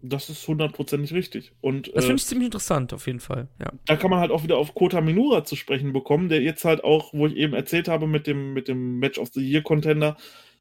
[0.01, 1.53] Das ist hundertprozentig richtig.
[1.61, 3.49] Und, das äh, finde ich ziemlich interessant, auf jeden Fall.
[3.59, 3.73] Ja.
[3.87, 6.85] Da kann man halt auch wieder auf Kota Minura zu sprechen bekommen, der jetzt halt
[6.85, 10.17] auch, wo ich eben erzählt habe mit dem, mit dem Match of the Year Contender,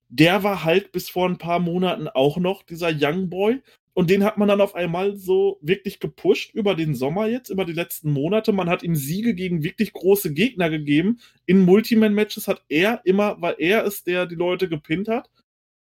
[0.09, 3.61] der war halt bis vor ein paar Monaten auch noch dieser Young Boy.
[3.93, 7.65] Und den hat man dann auf einmal so wirklich gepusht über den Sommer jetzt, über
[7.65, 8.53] die letzten Monate.
[8.53, 11.19] Man hat ihm Siege gegen wirklich große Gegner gegeben.
[11.47, 15.31] In Multiman-Matches hat er immer, weil er ist der, die Leute gepinnt hat.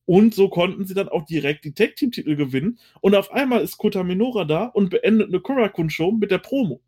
[0.04, 2.78] Und so konnten sie dann auch direkt die Tag-Team-Titel gewinnen.
[3.00, 6.80] Und auf einmal ist Kota Minora da und beendet eine Kurakun-Show mit der Promo.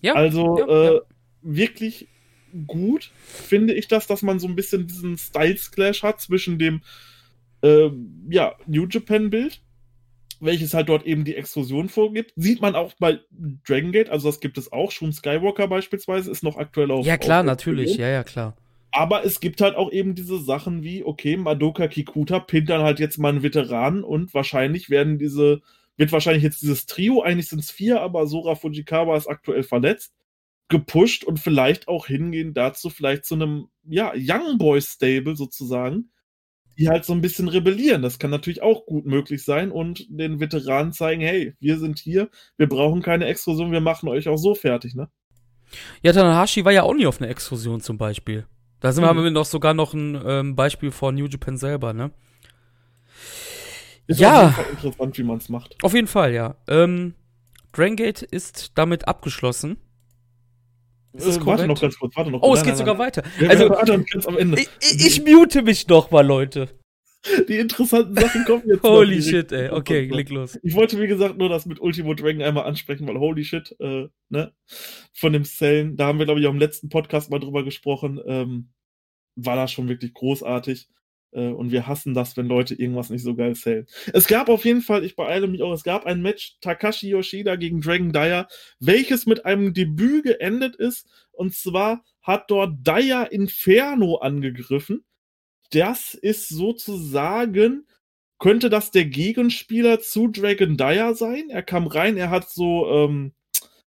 [0.00, 0.14] Ja.
[0.14, 1.00] Also ja, äh, ja.
[1.42, 2.08] wirklich
[2.66, 6.82] gut finde ich das, dass man so ein bisschen diesen Styles-Clash hat zwischen dem
[7.62, 7.90] äh,
[8.28, 9.60] ja, New Japan-Bild,
[10.40, 12.32] welches halt dort eben die Explosion vorgibt.
[12.36, 13.20] Sieht man auch bei
[13.66, 14.90] Dragon Gate, also das gibt es auch.
[14.90, 17.04] Shun Skywalker beispielsweise ist noch aktuell auf.
[17.04, 18.56] Ja, klar, auf natürlich, ja, ja, klar.
[18.92, 22.98] Aber es gibt halt auch eben diese Sachen wie, okay, Madoka Kikuta pinnt dann halt
[22.98, 25.60] jetzt mal einen Veteran und wahrscheinlich werden diese,
[25.96, 30.12] wird wahrscheinlich jetzt dieses Trio, eigentlich sind es vier, aber Sora Fujikawa ist aktuell verletzt,
[30.68, 36.10] gepusht und vielleicht auch hingehen dazu, vielleicht zu einem, ja, Young Boy Stable sozusagen,
[36.78, 38.02] die halt so ein bisschen rebellieren.
[38.02, 42.30] Das kann natürlich auch gut möglich sein und den Veteranen zeigen, hey, wir sind hier,
[42.56, 45.10] wir brauchen keine Exkursion, wir machen euch auch so fertig, ne?
[46.02, 48.46] Ja, Tanahashi war ja auch nie auf einer Exkursion zum Beispiel.
[48.80, 49.22] Da sind mhm.
[49.22, 52.10] wir doch sogar noch ein ähm, Beispiel von New Japan selber, ne?
[54.06, 54.32] Ist ja.
[54.32, 55.76] Auf jeden Fall interessant, wie man es macht.
[55.82, 56.56] Auf jeden Fall, ja.
[56.66, 57.14] Ähm,
[57.72, 59.76] Drangate ist damit abgeschlossen.
[61.12, 62.42] Ist äh, warte noch ganz kurz, warte noch.
[62.42, 63.06] Oh, es geht nein, sogar nein.
[63.06, 63.22] weiter.
[63.38, 64.60] Ja, also, ganz am Ende.
[64.80, 66.68] Ich, ich, mute mich noch mal, Leute.
[67.48, 68.82] Die interessanten Sachen kommen jetzt.
[68.82, 69.70] holy shit, ey.
[69.70, 70.58] Okay, leg los.
[70.62, 74.08] Ich wollte, wie gesagt, nur das mit Ultimo Dragon einmal ansprechen, weil holy shit, äh,
[74.30, 74.54] ne?
[75.12, 78.20] Von dem Cellen, da haben wir, glaube ich, auch im letzten Podcast mal drüber gesprochen,
[78.24, 78.70] ähm,
[79.36, 80.88] war das schon wirklich großartig.
[81.32, 83.86] Äh, und wir hassen das, wenn Leute irgendwas nicht so geil zählen.
[84.12, 87.56] Es gab auf jeden Fall, ich beeile mich auch, es gab ein Match Takashi Yoshida
[87.56, 91.06] gegen Dragon Dyer, welches mit einem Debüt geendet ist.
[91.32, 95.04] Und zwar hat dort Dyer Inferno angegriffen
[95.70, 97.86] das ist sozusagen,
[98.38, 101.50] könnte das der Gegenspieler zu Dragon Dyer sein?
[101.50, 103.32] Er kam rein, er hat so ähm,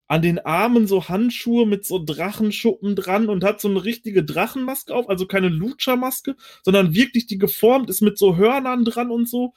[0.08, 4.94] an den Armen so Handschuhe mit so Drachenschuppen dran und hat so eine richtige Drachenmaske
[4.94, 9.54] auf, also keine Lucha-Maske, sondern wirklich die geformt ist mit so Hörnern dran und so.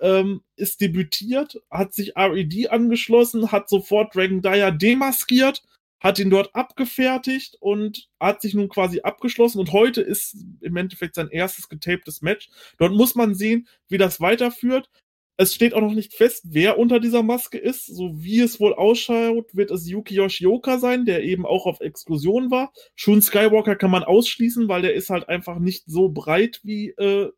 [0.00, 5.62] Ähm, ist debütiert, hat sich RED angeschlossen, hat sofort Dragon Dyer demaskiert
[6.04, 11.14] hat ihn dort abgefertigt und hat sich nun quasi abgeschlossen und heute ist im Endeffekt
[11.14, 12.50] sein erstes getaptes Match.
[12.76, 14.90] Dort muss man sehen, wie das weiterführt.
[15.38, 17.86] Es steht auch noch nicht fest, wer unter dieser Maske ist.
[17.86, 22.50] So wie es wohl ausschaut, wird es Yuki Yoshioka sein, der eben auch auf Exklusion
[22.50, 22.74] war.
[22.94, 27.30] Shun Skywalker kann man ausschließen, weil der ist halt einfach nicht so breit wie äh,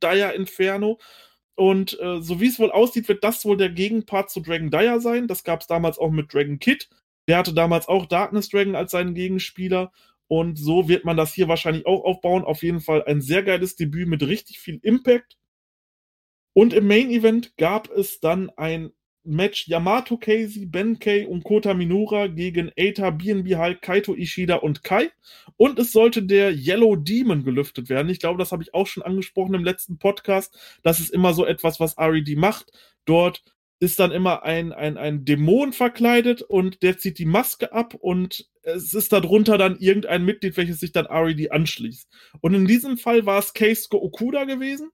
[0.00, 0.98] Daya Inferno.
[1.54, 5.00] Und äh, so wie es wohl aussieht, wird das wohl der Gegenpart zu Dragon Dyer
[5.00, 5.28] sein.
[5.28, 6.90] Das gab es damals auch mit Dragon Kid.
[7.32, 9.90] Der hatte damals auch Darkness Dragon als seinen Gegenspieler.
[10.28, 12.44] Und so wird man das hier wahrscheinlich auch aufbauen.
[12.44, 15.38] Auf jeden Fall ein sehr geiles Debüt mit richtig viel Impact.
[16.52, 18.92] Und im Main Event gab es dann ein
[19.24, 25.10] Match Yamato Casey, Benkei und Kota Minura gegen Eita, BNB Hulk, Kaito Ishida und Kai.
[25.56, 28.10] Und es sollte der Yellow Demon gelüftet werden.
[28.10, 30.54] Ich glaube, das habe ich auch schon angesprochen im letzten Podcast.
[30.82, 32.72] Das ist immer so etwas, was RED macht.
[33.06, 33.42] Dort
[33.82, 38.48] ist dann immer ein, ein, ein Dämon verkleidet und der zieht die Maske ab und
[38.62, 42.08] es ist darunter dann irgendein Mitglied, welches sich dann RED anschließt.
[42.40, 44.92] Und in diesem Fall war es Keisuke Okuda gewesen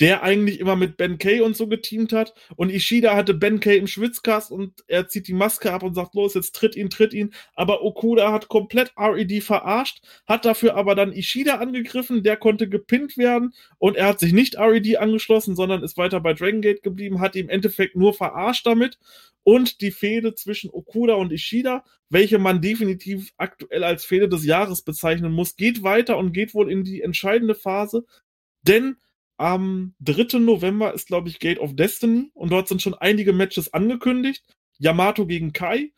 [0.00, 2.34] der eigentlich immer mit Ben Kay und so geteamt hat.
[2.56, 6.14] Und Ishida hatte Ben Kay im Schwitzkast und er zieht die Maske ab und sagt,
[6.14, 7.34] los, jetzt tritt ihn, tritt ihn.
[7.54, 13.18] Aber Okuda hat komplett RED verarscht, hat dafür aber dann Ishida angegriffen, der konnte gepinnt
[13.18, 17.20] werden und er hat sich nicht RED angeschlossen, sondern ist weiter bei Dragon Gate geblieben,
[17.20, 18.98] hat im Endeffekt nur verarscht damit.
[19.42, 24.82] Und die Fehde zwischen Okuda und Ishida, welche man definitiv aktuell als Fehde des Jahres
[24.82, 28.04] bezeichnen muss, geht weiter und geht wohl in die entscheidende Phase.
[28.62, 28.96] Denn
[29.40, 30.38] am 3.
[30.38, 34.44] November ist, glaube ich, Gate of Destiny und dort sind schon einige Matches angekündigt.
[34.78, 35.92] Yamato gegen Kai.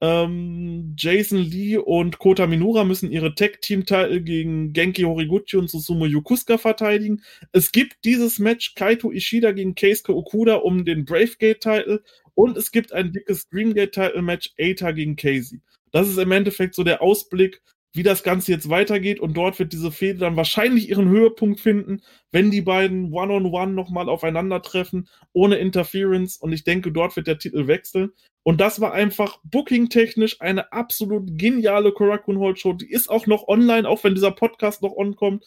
[0.00, 6.56] Ähm, Jason Lee und Kota Minura müssen ihre Tag-Team-Titel gegen Genki Horiguchi und Susumu Yokusuka
[6.56, 7.22] verteidigen.
[7.52, 12.02] Es gibt dieses Match Kaito Ishida gegen Keisuke Okuda um den Bravegate-Titel
[12.34, 15.60] und es gibt ein dickes Dreamgate-Title-Match Eita gegen Casey.
[15.92, 17.62] Das ist im Endeffekt so der Ausblick
[17.96, 19.20] wie das Ganze jetzt weitergeht.
[19.20, 24.08] Und dort wird diese Fehde dann wahrscheinlich ihren Höhepunkt finden, wenn die beiden One-on-One nochmal
[24.08, 26.36] aufeinandertreffen, ohne Interference.
[26.36, 28.10] Und ich denke, dort wird der Titel wechseln.
[28.42, 32.74] Und das war einfach booking-technisch eine absolut geniale Korakuen Hall Show.
[32.74, 35.44] Die ist auch noch online, auch wenn dieser Podcast noch onkommt.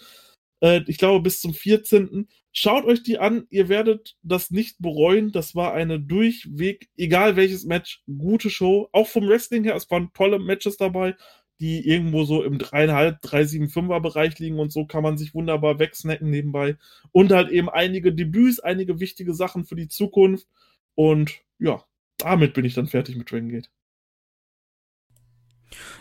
[0.61, 2.27] Äh, ich glaube, bis zum 14.
[2.51, 5.31] Schaut euch die an, ihr werdet das nicht bereuen.
[5.31, 8.89] Das war eine durchweg, egal welches Match, gute Show.
[8.91, 11.15] Auch vom Wrestling her, es waren tolle Matches dabei,
[11.59, 16.29] die irgendwo so im 3,5, 3,75er Bereich liegen und so kann man sich wunderbar wegsnacken
[16.29, 16.77] nebenbei.
[17.11, 20.47] Und halt eben einige Debüts, einige wichtige Sachen für die Zukunft.
[20.95, 21.83] Und ja,
[22.17, 23.69] damit bin ich dann fertig mit Dragon Gate.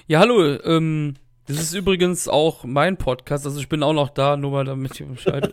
[0.07, 1.15] Ja, hallo, ähm,
[1.49, 5.01] das ist übrigens auch mein Podcast, also ich bin auch noch da, nur mal damit
[5.01, 5.51] ihr Bescheid.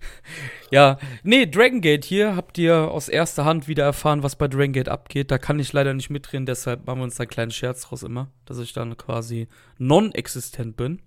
[0.70, 4.72] ja, nee, Dragon Gate hier habt ihr aus erster Hand wieder erfahren, was bei Dragon
[4.72, 5.30] Gate abgeht.
[5.30, 8.02] Da kann ich leider nicht mitreden, deshalb machen wir uns da einen kleinen Scherz draus
[8.02, 9.46] immer, dass ich dann quasi
[9.78, 11.00] non-existent bin.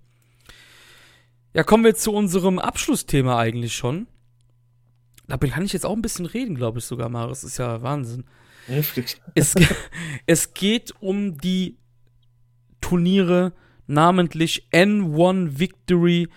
[1.52, 4.06] Ja, kommen wir zu unserem Abschlussthema eigentlich schon.
[5.28, 7.42] Da kann ich jetzt auch ein bisschen reden, glaube ich sogar, Marius.
[7.42, 8.24] Das ist ja Wahnsinn.
[8.66, 9.20] Heftig.
[9.34, 9.54] Es,
[10.26, 11.76] es geht um die
[12.80, 13.52] Turniere
[13.86, 16.28] namentlich N1 Victory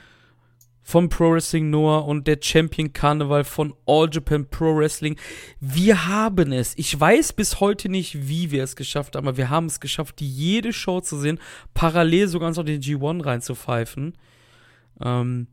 [0.88, 5.18] von Pro Wrestling Noah und der Champion Karneval von All Japan Pro Wrestling.
[5.60, 6.78] Wir haben es.
[6.78, 10.22] Ich weiß bis heute nicht, wie wir es geschafft haben, aber wir haben es geschafft,
[10.22, 11.40] jede Show zu sehen,
[11.74, 14.14] parallel sogar noch den G1 reinzupfeifen.
[15.02, 15.48] Ähm,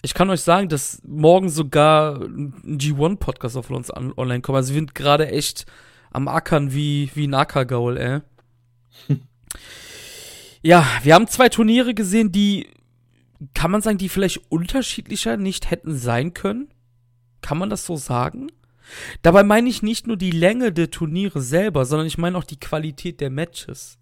[0.00, 4.56] ich kann euch sagen, dass morgen sogar ein G1-Podcast auf uns online kommt.
[4.56, 5.66] Also wir sind gerade echt
[6.10, 8.20] am Ackern wie, wie ein Ackergaul, ey.
[10.62, 12.66] Ja, wir haben zwei Turniere gesehen, die,
[13.54, 16.68] kann man sagen, die vielleicht unterschiedlicher nicht hätten sein können?
[17.40, 18.50] Kann man das so sagen?
[19.22, 22.58] Dabei meine ich nicht nur die Länge der Turniere selber, sondern ich meine auch die
[22.58, 23.98] Qualität der Matches.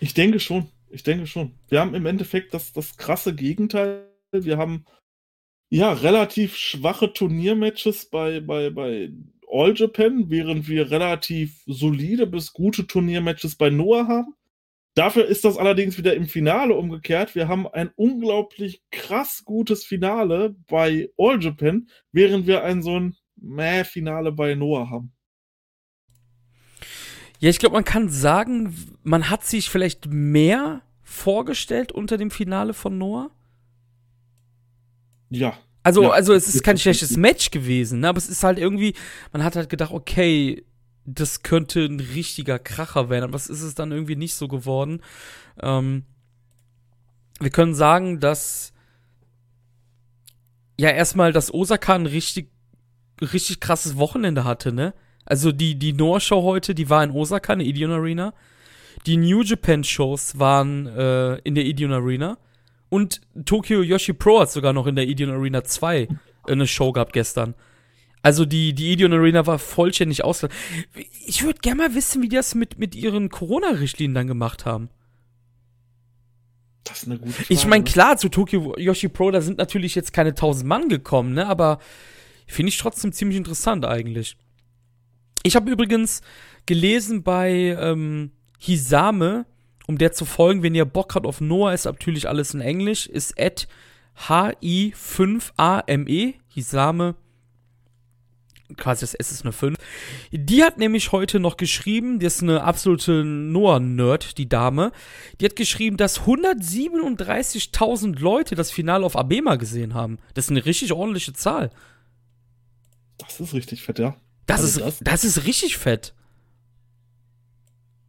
[0.00, 0.68] Ich denke schon.
[0.88, 1.54] Ich denke schon.
[1.68, 4.08] Wir haben im Endeffekt das, das krasse Gegenteil.
[4.32, 4.84] Wir haben
[5.68, 9.12] ja relativ schwache Turniermatches bei, bei, bei
[9.48, 14.34] All Japan, während wir relativ solide bis gute Turniermatches bei Noah haben.
[14.96, 17.34] Dafür ist das allerdings wieder im Finale umgekehrt.
[17.34, 23.14] Wir haben ein unglaublich krass gutes Finale bei All Japan, während wir ein so ein
[23.36, 25.12] Mäh-Finale bei Noah haben.
[27.40, 32.72] Ja, ich glaube, man kann sagen, man hat sich vielleicht mehr vorgestellt unter dem Finale
[32.72, 33.30] von Noah.
[35.28, 35.58] Ja.
[35.82, 36.10] Also, ja.
[36.10, 38.08] also es ist kein schlechtes Match gewesen, ne?
[38.08, 38.94] aber es ist halt irgendwie,
[39.34, 40.64] man hat halt gedacht, okay,
[41.06, 45.00] das könnte ein richtiger Kracher werden, aber es ist es dann irgendwie nicht so geworden.
[45.62, 46.04] Ähm,
[47.40, 48.72] wir können sagen, dass
[50.78, 52.50] ja erstmal das Osaka ein richtig,
[53.20, 54.94] richtig krasses Wochenende hatte, ne?
[55.24, 58.32] Also die, die Noah-Show heute, die war in Osaka, in der Ideon Arena.
[59.06, 62.38] Die New Japan-Shows waren äh, in der Ideon Arena.
[62.88, 66.08] Und Tokyo Yoshi Pro hat sogar noch in der Ideon Arena 2
[66.46, 67.54] eine Show gehabt gestern.
[68.26, 70.60] Also die, die Ideon Arena war vollständig ausgelastet.
[71.28, 74.90] Ich würde gerne mal wissen, wie die das mit, mit ihren Corona-Richtlinien dann gemacht haben.
[76.82, 77.54] Das ist eine gute Frage.
[77.54, 81.34] Ich meine, klar, zu Tokyo Yoshi Pro, da sind natürlich jetzt keine 1000 Mann gekommen,
[81.34, 81.46] ne?
[81.46, 81.78] Aber
[82.48, 84.36] finde ich trotzdem ziemlich interessant eigentlich.
[85.44, 86.20] Ich habe übrigens
[86.66, 89.46] gelesen bei ähm, Hisame,
[89.86, 93.06] um der zu folgen, wenn ihr Bock habt auf Noah, ist natürlich alles in Englisch,
[93.06, 93.68] ist at
[94.16, 94.94] H-I-5-A-M-E,
[96.48, 97.14] Hisame
[98.76, 99.78] quasi das S ist eine 5.
[100.32, 104.92] Die hat nämlich heute noch geschrieben, die ist eine absolute Noah-Nerd, die Dame.
[105.40, 110.18] Die hat geschrieben, dass 137.000 Leute das Finale auf Abema gesehen haben.
[110.34, 111.70] Das ist eine richtig ordentliche Zahl.
[113.18, 114.16] Das ist richtig fett, ja.
[114.46, 115.00] Das, also ist, das?
[115.00, 116.14] das ist richtig fett.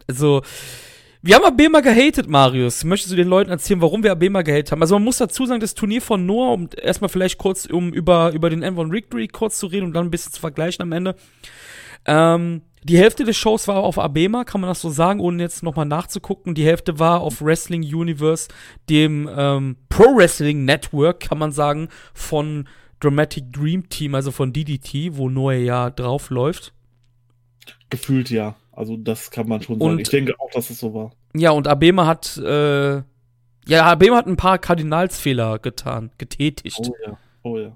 [0.07, 0.41] Also,
[1.27, 2.85] wir haben Abema gehatet, Marius.
[2.85, 4.81] Möchtest du den Leuten erzählen, warum wir Abema gehatet haben?
[4.81, 8.31] Also man muss dazu sagen, das Turnier von Noah, um erstmal vielleicht kurz, um über,
[8.31, 11.15] über den N1 Victory kurz zu reden und dann ein bisschen zu vergleichen am Ende.
[12.05, 15.63] Ähm, die Hälfte des Shows war auf Abema, kann man das so sagen, ohne jetzt
[15.63, 16.55] nochmal nachzugucken.
[16.55, 18.47] Die Hälfte war auf Wrestling Universe,
[18.89, 22.69] dem ähm, Pro Wrestling Network, kann man sagen, von
[23.01, 26.73] Dramatic Dream Team, also von DDT, wo Noah ja drauf läuft.
[27.89, 28.55] Gefühlt ja.
[28.77, 29.91] Also das kann man schon sagen.
[29.91, 31.11] Und, ich denke auch, dass es so war.
[31.35, 36.79] Ja, und Abema hat, äh, ja, Abema hat ein paar Kardinalsfehler getan, getätigt.
[36.79, 37.75] Oh ja, oh ja.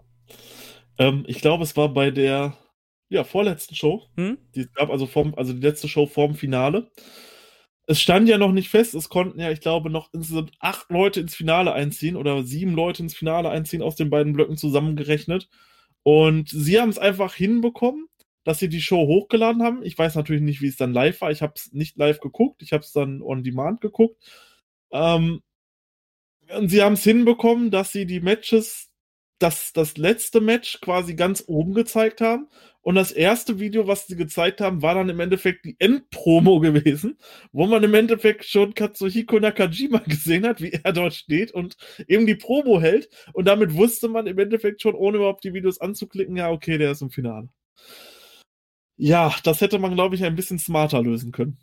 [0.99, 2.53] Ähm, ich glaube, es war bei der,
[3.09, 4.03] ja, vorletzten Show.
[4.15, 4.37] Hm?
[4.53, 6.91] Die gab also vom, also die letzte Show vorm Finale.
[7.87, 11.19] Es stand ja noch nicht fest, es konnten ja, ich glaube, noch insgesamt acht Leute
[11.19, 15.49] ins Finale einziehen oder sieben Leute ins Finale einziehen aus den beiden Blöcken zusammengerechnet.
[16.03, 18.07] Und sie haben es einfach hinbekommen,
[18.43, 19.83] dass sie die Show hochgeladen haben.
[19.83, 21.31] Ich weiß natürlich nicht, wie es dann live war.
[21.31, 22.61] Ich habe es nicht live geguckt.
[22.61, 24.17] Ich habe es dann on demand geguckt.
[24.91, 25.41] Ähm,
[26.55, 28.91] und sie haben es hinbekommen, dass sie die Matches
[29.41, 32.47] das, das letzte Match quasi ganz oben gezeigt haben.
[32.81, 37.17] Und das erste Video, was sie gezeigt haben, war dann im Endeffekt die Endpromo gewesen,
[37.51, 41.75] wo man im Endeffekt schon Katsuhiko Nakajima gesehen hat, wie er dort steht und
[42.07, 43.09] eben die Promo hält.
[43.33, 46.91] Und damit wusste man im Endeffekt schon, ohne überhaupt die Videos anzuklicken, ja, okay, der
[46.91, 47.49] ist im Finale.
[49.03, 51.57] Ja, das hätte man, glaube ich, ein bisschen smarter lösen können.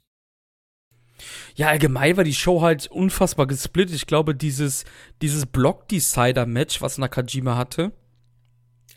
[1.55, 3.95] Ja, allgemein war die Show halt unfassbar gesplittet.
[3.95, 4.85] Ich glaube, dieses,
[5.23, 7.93] dieses Block-Decider-Match, was Nakajima hatte.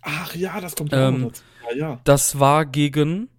[0.01, 1.43] Ach ja, das kommt ähm, auch dazu.
[1.69, 2.01] Ja, ja.
[2.03, 3.29] Das war gegen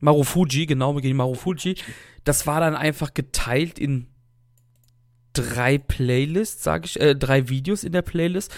[0.00, 1.76] Marufuji, genau, gegen Marufuji.
[2.24, 4.08] Das war dann einfach geteilt in
[5.34, 8.52] drei Playlists, sage ich, äh, drei Videos in der Playlist.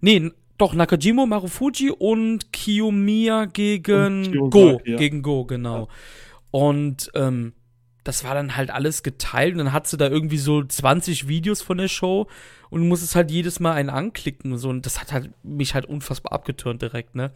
[0.00, 4.80] Nee, doch, Nakajimo, Marufuji und Kiyomiya gegen und Go.
[4.84, 4.96] Ja.
[4.96, 5.82] Gegen Go, genau.
[5.82, 5.88] Ja.
[6.50, 7.52] Und ähm,
[8.02, 11.62] das war dann halt alles geteilt und dann hat sie da irgendwie so 20 Videos
[11.62, 12.26] von der Show
[12.70, 15.74] und du musstest halt jedes Mal einen anklicken und so und das hat halt mich
[15.74, 17.32] halt unfassbar abgetürnt direkt, ne?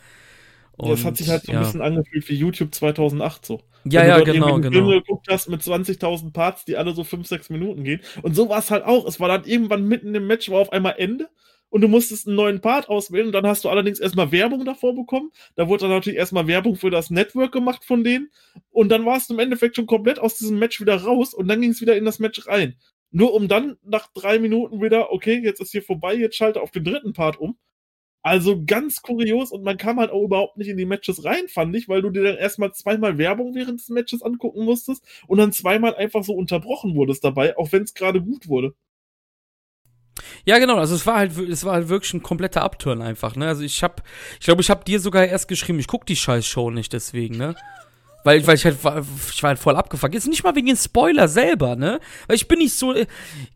[0.79, 1.59] Und, das hat sich halt so ja.
[1.59, 3.61] ein bisschen angefühlt wie YouTube 2008 so.
[3.85, 4.71] Ja, Wenn ja, du genau, genau.
[4.71, 8.01] Filme geguckt hast mit 20.000 Parts, die alle so 5, 6 Minuten gehen.
[8.23, 9.07] Und so war es halt auch.
[9.07, 11.29] Es war dann irgendwann mitten im Match, war auf einmal Ende
[11.73, 13.29] und du musstest einen neuen Part auswählen.
[13.29, 15.33] Und dann hast du allerdings erstmal Werbung davor bekommen.
[15.55, 18.31] Da wurde dann natürlich erstmal Werbung für das Network gemacht von denen.
[18.71, 21.63] Und dann warst du im Endeffekt schon komplett aus diesem Match wieder raus und dann
[21.63, 22.77] ging es wieder in das Match rein.
[23.11, 26.73] Nur um dann nach drei Minuten wieder, okay, jetzt ist hier vorbei, jetzt schalte auf
[26.73, 27.57] den dritten Part um.
[28.21, 31.75] Also ganz kurios und man kam halt auch überhaupt nicht in die Matches rein, fand
[31.75, 35.53] ich, weil du dir dann erstmal zweimal Werbung während des Matches angucken musstest und dann
[35.53, 38.75] zweimal einfach so unterbrochen wurdest dabei, auch wenn es gerade gut wurde.
[40.45, 43.47] Ja, genau, also es war halt es war halt wirklich ein kompletter Upturn einfach, ne?
[43.47, 44.03] Also ich hab
[44.41, 47.37] ich glaube, ich habe dir sogar erst geschrieben, ich guck die scheiß Show nicht deswegen,
[47.37, 47.55] ne?
[48.25, 50.15] Weil, weil ich halt, ich war halt voll abgefuckt.
[50.15, 52.01] Jetzt nicht mal wegen den Spoiler selber, ne?
[52.27, 53.07] Weil ich bin nicht so, äh,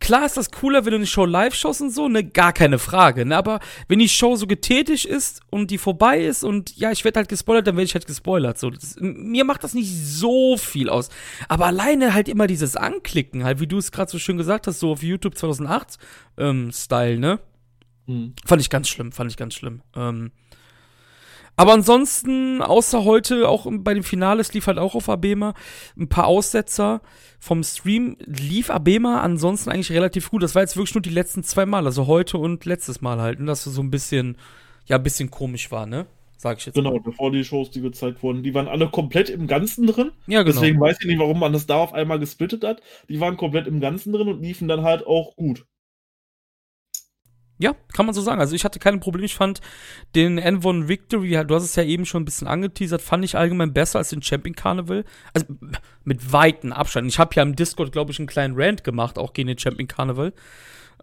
[0.01, 2.25] klar ist das cooler, wenn du eine Show live schaust und so, ne?
[2.25, 3.37] Gar keine Frage, ne?
[3.37, 7.19] Aber wenn die Show so getätigt ist und die vorbei ist und ja, ich werde
[7.19, 8.59] halt gespoilert, dann werde ich halt gespoilert.
[8.59, 11.11] So, das, mir macht das nicht so viel aus.
[11.49, 14.81] Aber alleine halt immer dieses Anklicken, halt, wie du es gerade so schön gesagt hast,
[14.81, 15.99] so auf YouTube 2008
[16.39, 17.39] ähm, Style, ne?
[18.07, 18.35] Hm.
[18.45, 19.83] Fand ich ganz schlimm, fand ich ganz schlimm.
[19.95, 20.33] Ähm,
[21.57, 25.55] aber ansonsten, außer heute, auch bei dem Finale, es lief halt auch auf Abema,
[25.99, 27.01] ein paar Aussetzer
[27.39, 30.43] vom Stream, lief Abema ansonsten eigentlich relativ gut.
[30.43, 33.41] Das war jetzt wirklich nur die letzten zwei Mal, also heute und letztes Mal halt,
[33.41, 34.37] und dass es so ein bisschen,
[34.87, 36.07] ja, ein bisschen komisch war, ne?
[36.39, 37.01] Sag ich jetzt Genau, mal.
[37.01, 40.13] bevor die Shows, die gezeigt wurden, die waren alle komplett im Ganzen drin.
[40.27, 40.55] Ja, genau.
[40.61, 42.83] Deswegen weiß ich nicht, warum man das da auf einmal gesplittet hat.
[43.09, 45.65] Die waren komplett im Ganzen drin und liefen dann halt auch gut.
[47.59, 48.41] Ja, kann man so sagen.
[48.41, 49.25] Also ich hatte keine Probleme.
[49.25, 49.61] Ich fand
[50.15, 53.73] den N1 Victory, du hast es ja eben schon ein bisschen angeteasert, fand ich allgemein
[53.73, 55.05] besser als den Champion Carnival.
[55.33, 55.47] Also
[56.05, 57.09] mit weiten Abstand.
[57.09, 59.89] Ich habe ja im Discord, glaube ich, einen kleinen Rant gemacht, auch gegen den Champion
[59.89, 60.35] Carnival.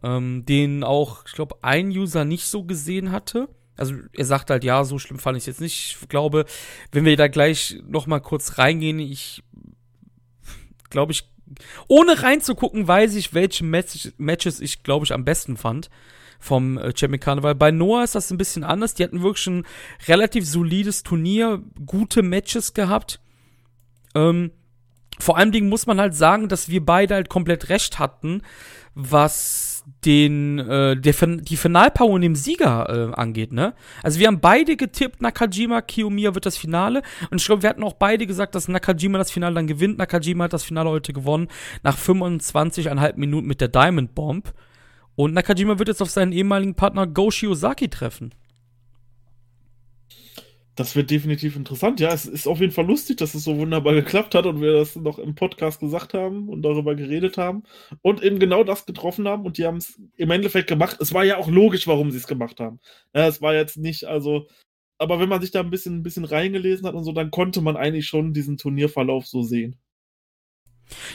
[0.04, 3.50] Ähm, den auch, ich glaube, ein User nicht so gesehen hatte.
[3.76, 5.98] Also er sagt halt, ja, so schlimm fand ich es jetzt nicht.
[6.02, 6.46] Ich glaube,
[6.92, 9.44] wenn wir da gleich noch mal kurz reingehen, ich
[10.92, 11.28] glaube ich,
[11.88, 15.90] ohne reinzugucken, weiß ich, welche Match Matches ich, glaube ich, am besten fand
[16.44, 17.56] vom äh, Champion Carnival.
[17.56, 18.94] Bei Noah ist das ein bisschen anders.
[18.94, 19.66] Die hatten wirklich ein
[20.08, 23.20] relativ solides Turnier, gute Matches gehabt.
[24.14, 24.52] Ähm,
[25.20, 28.42] vor allem Dingen muss man halt sagen, dass wir beide halt komplett recht hatten,
[28.94, 33.74] was den äh, der, die Finalpower und dem Sieger äh, angeht, ne?
[34.02, 37.84] Also wir haben beide getippt, Nakajima, Kiyomiya wird das Finale und ich glaube, wir hatten
[37.84, 39.98] auch beide gesagt, dass Nakajima das Finale dann gewinnt.
[39.98, 41.48] Nakajima hat das Finale heute gewonnen
[41.84, 44.54] nach 25,5 Minuten mit der Diamond Bomb.
[45.16, 48.34] Und Nakajima wird jetzt auf seinen ehemaligen Partner Go Shiozaki treffen.
[50.76, 52.00] Das wird definitiv interessant.
[52.00, 54.74] Ja, es ist auf jeden Fall lustig, dass es so wunderbar geklappt hat und wir
[54.74, 57.64] das noch im Podcast gesagt haben und darüber geredet haben
[58.02, 60.98] und eben genau das getroffen haben und die haben es im Endeffekt gemacht.
[61.00, 62.80] Es war ja auch logisch, warum sie es gemacht haben.
[63.14, 64.48] Ja, es war jetzt nicht, also,
[64.98, 67.62] aber wenn man sich da ein bisschen, ein bisschen reingelesen hat und so, dann konnte
[67.62, 69.76] man eigentlich schon diesen Turnierverlauf so sehen.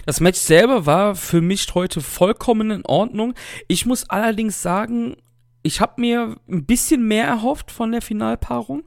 [0.06, 3.34] Das Match selber war für mich heute vollkommen in Ordnung.
[3.66, 5.16] Ich muss allerdings sagen,
[5.62, 8.84] ich habe mir ein bisschen mehr erhofft von der Finalpaarung.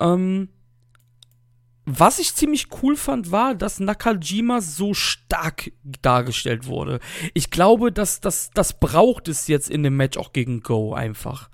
[0.00, 0.48] Ähm,
[1.86, 5.70] was ich ziemlich cool fand, war, dass Nakajima so stark
[6.00, 6.98] dargestellt wurde.
[7.34, 11.50] Ich glaube, dass das, das braucht es jetzt in dem Match auch gegen Go einfach.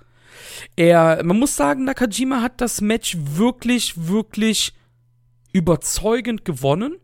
[0.77, 4.73] Er, man muss sagen, Nakajima hat das Match wirklich, wirklich
[5.51, 6.95] überzeugend gewonnen.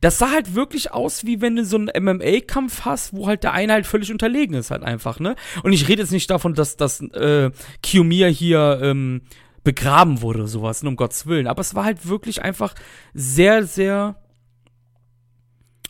[0.00, 3.52] Das sah halt wirklich aus, wie wenn du so einen MMA-Kampf hast, wo halt der
[3.52, 5.36] eine halt völlig unterlegen ist, halt einfach, ne?
[5.62, 7.50] Und ich rede jetzt nicht davon, dass das äh,
[7.82, 9.22] Kiyomiya hier ähm,
[9.64, 11.46] begraben wurde oder sowas, ne, um Gottes Willen.
[11.46, 12.74] Aber es war halt wirklich einfach
[13.14, 14.16] sehr, sehr.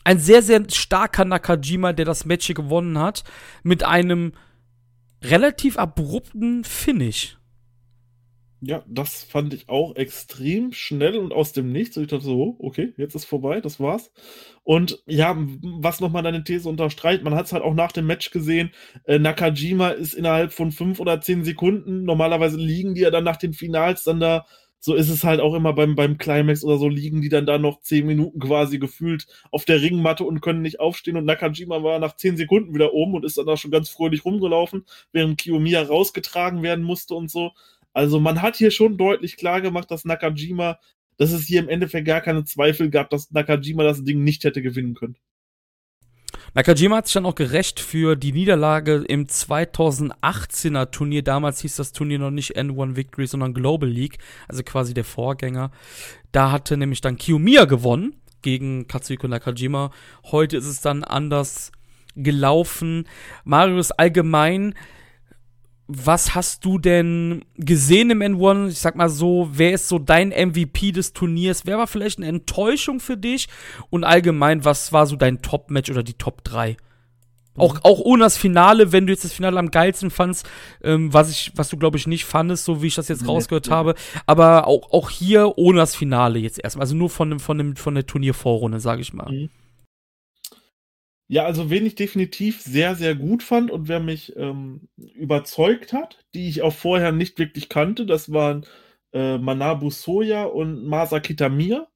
[0.03, 3.23] Ein sehr, sehr starker Nakajima, der das Match hier gewonnen hat,
[3.61, 4.31] mit einem
[5.23, 7.37] relativ abrupten Finish.
[8.63, 11.97] Ja, das fand ich auch extrem schnell und aus dem Nichts.
[11.97, 14.11] Und ich dachte so, oh, okay, jetzt ist vorbei, das war's.
[14.63, 15.35] Und ja,
[15.79, 18.71] was nochmal deine These unterstreicht, man hat es halt auch nach dem Match gesehen,
[19.05, 23.37] äh, Nakajima ist innerhalb von fünf oder zehn Sekunden, normalerweise liegen die ja dann nach
[23.37, 24.45] den Finals dann da,
[24.79, 27.57] so ist es halt auch immer beim, beim Climax oder so, liegen die dann da
[27.57, 31.97] noch zehn Minuten quasi gefühlt auf der Ringmatte und können nicht aufstehen und Nakajima war
[31.97, 35.81] nach zehn Sekunden wieder oben und ist dann da schon ganz fröhlich rumgelaufen, während Kiyomiya
[35.83, 37.51] rausgetragen werden musste und so.
[37.93, 40.79] Also man hat hier schon deutlich klar gemacht, dass Nakajima,
[41.17, 44.61] dass es hier im Endeffekt gar keine Zweifel gab, dass Nakajima das Ding nicht hätte
[44.61, 45.17] gewinnen können.
[46.53, 51.23] Nakajima hat sich dann auch gerecht für die Niederlage im 2018er Turnier.
[51.23, 54.17] Damals hieß das Turnier noch nicht N1 Victory, sondern Global League,
[54.49, 55.71] also quasi der Vorgänger.
[56.33, 59.91] Da hatte nämlich dann Kiyomiya gewonnen gegen Katsuhiko Nakajima.
[60.25, 61.71] Heute ist es dann anders
[62.15, 63.07] gelaufen.
[63.45, 64.75] Marius allgemein
[65.97, 68.69] was hast du denn gesehen im N1?
[68.69, 71.65] Ich sag mal so, wer ist so dein MVP des Turniers?
[71.65, 73.47] Wer war vielleicht eine Enttäuschung für dich?
[73.89, 76.77] Und allgemein, was war so dein Top-Match oder die Top 3?
[77.57, 80.47] Auch, auch ohne das Finale, wenn du jetzt das Finale am geilsten fandst,
[80.83, 83.67] ähm, was ich, was du glaube ich nicht fandest, so wie ich das jetzt rausgehört
[83.67, 83.73] ja.
[83.73, 83.95] habe.
[84.25, 86.83] Aber auch, auch hier ohne das Finale jetzt erstmal.
[86.83, 89.29] Also nur von dem, von dem, von der Turniervorrunde, sage ich mal.
[89.29, 89.49] Mhm.
[91.31, 96.25] Ja, also wen ich definitiv sehr, sehr gut fand und wer mich ähm, überzeugt hat,
[96.33, 98.65] die ich auch vorher nicht wirklich kannte, das waren
[99.13, 101.87] äh, Manabu Soya und Masaki Tamir.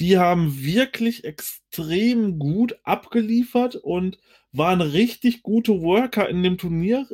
[0.00, 4.18] Die haben wirklich extrem gut abgeliefert und
[4.50, 7.06] waren richtig gute Worker in dem Turnier.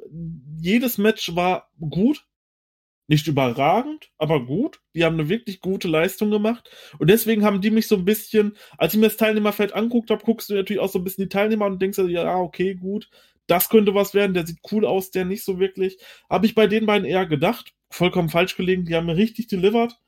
[0.62, 2.26] Jedes Match war gut,
[3.10, 4.80] nicht überragend, aber gut.
[4.94, 6.70] Die haben eine wirklich gute Leistung gemacht.
[7.00, 10.24] Und deswegen haben die mich so ein bisschen, als ich mir das Teilnehmerfeld anguckt habe,
[10.24, 13.10] guckst du natürlich auch so ein bisschen die Teilnehmer und denkst ja, okay, gut,
[13.48, 15.98] das könnte was werden, der sieht cool aus, der nicht so wirklich.
[16.30, 17.74] Habe ich bei den beiden eher gedacht.
[17.90, 19.98] Vollkommen falsch gelegen, die haben mir richtig delivered.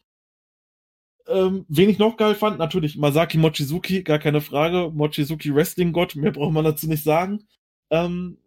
[1.27, 4.93] Ähm, wen ich noch geil fand, natürlich Masaki Mochizuki, gar keine Frage.
[4.95, 7.49] Mochizuki Wrestling-Gott, mehr braucht man dazu nicht sagen.
[7.91, 8.39] Ähm,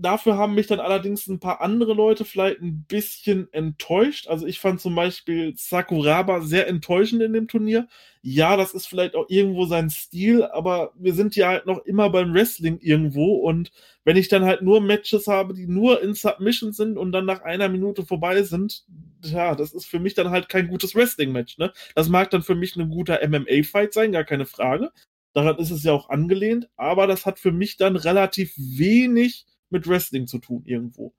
[0.00, 4.28] dafür haben mich dann allerdings ein paar andere Leute vielleicht ein bisschen enttäuscht.
[4.28, 7.88] Also ich fand zum Beispiel Sakuraba sehr enttäuschend in dem Turnier.
[8.22, 12.10] Ja, das ist vielleicht auch irgendwo sein Stil, aber wir sind ja halt noch immer
[12.10, 13.70] beim Wrestling irgendwo und
[14.04, 17.42] wenn ich dann halt nur Matches habe, die nur in Submission sind und dann nach
[17.42, 18.84] einer Minute vorbei sind,
[19.22, 21.72] ja, das ist für mich dann halt kein gutes Wrestling-Match, ne?
[21.94, 24.90] Das mag dann für mich ein guter MMA-Fight sein, gar keine Frage.
[25.34, 29.88] Daran ist es ja auch angelehnt, aber das hat für mich dann relativ wenig mit
[29.88, 31.14] Wrestling zu tun irgendwo.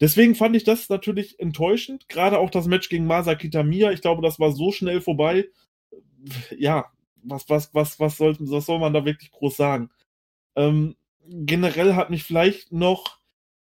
[0.00, 2.08] Deswegen fand ich das natürlich enttäuschend.
[2.08, 3.90] Gerade auch das Match gegen Masaki Tamiya.
[3.90, 5.48] Ich glaube, das war so schnell vorbei.
[6.56, 6.86] Ja,
[7.22, 9.90] was, was, was, was, soll, was soll man da wirklich groß sagen?
[10.54, 10.96] Ähm,
[11.28, 13.18] generell hat mich vielleicht noch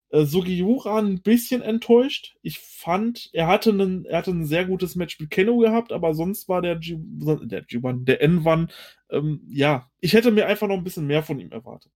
[0.09, 2.35] äh, Sugiura ein bisschen enttäuscht.
[2.43, 6.13] Ich fand, er hatte, einen, er hatte ein sehr gutes Match mit Keno gehabt, aber
[6.13, 8.69] sonst war der G, der G1, der N1,
[9.09, 11.91] ähm, ja, ich hätte mir einfach noch ein bisschen mehr von ihm erwartet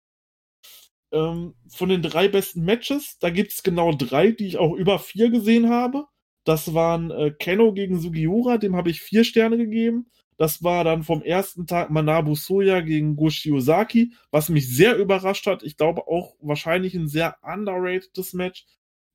[1.14, 4.98] ähm, von den drei besten Matches, da gibt es genau drei, die ich auch über
[4.98, 6.06] vier gesehen habe.
[6.44, 10.06] Das waren äh, Keno gegen Sugiura, dem habe ich vier Sterne gegeben.
[10.36, 15.46] Das war dann vom ersten Tag Manabu Soya gegen Goshi Ozaki, was mich sehr überrascht
[15.46, 15.62] hat.
[15.62, 18.66] Ich glaube auch wahrscheinlich ein sehr underratedes Match.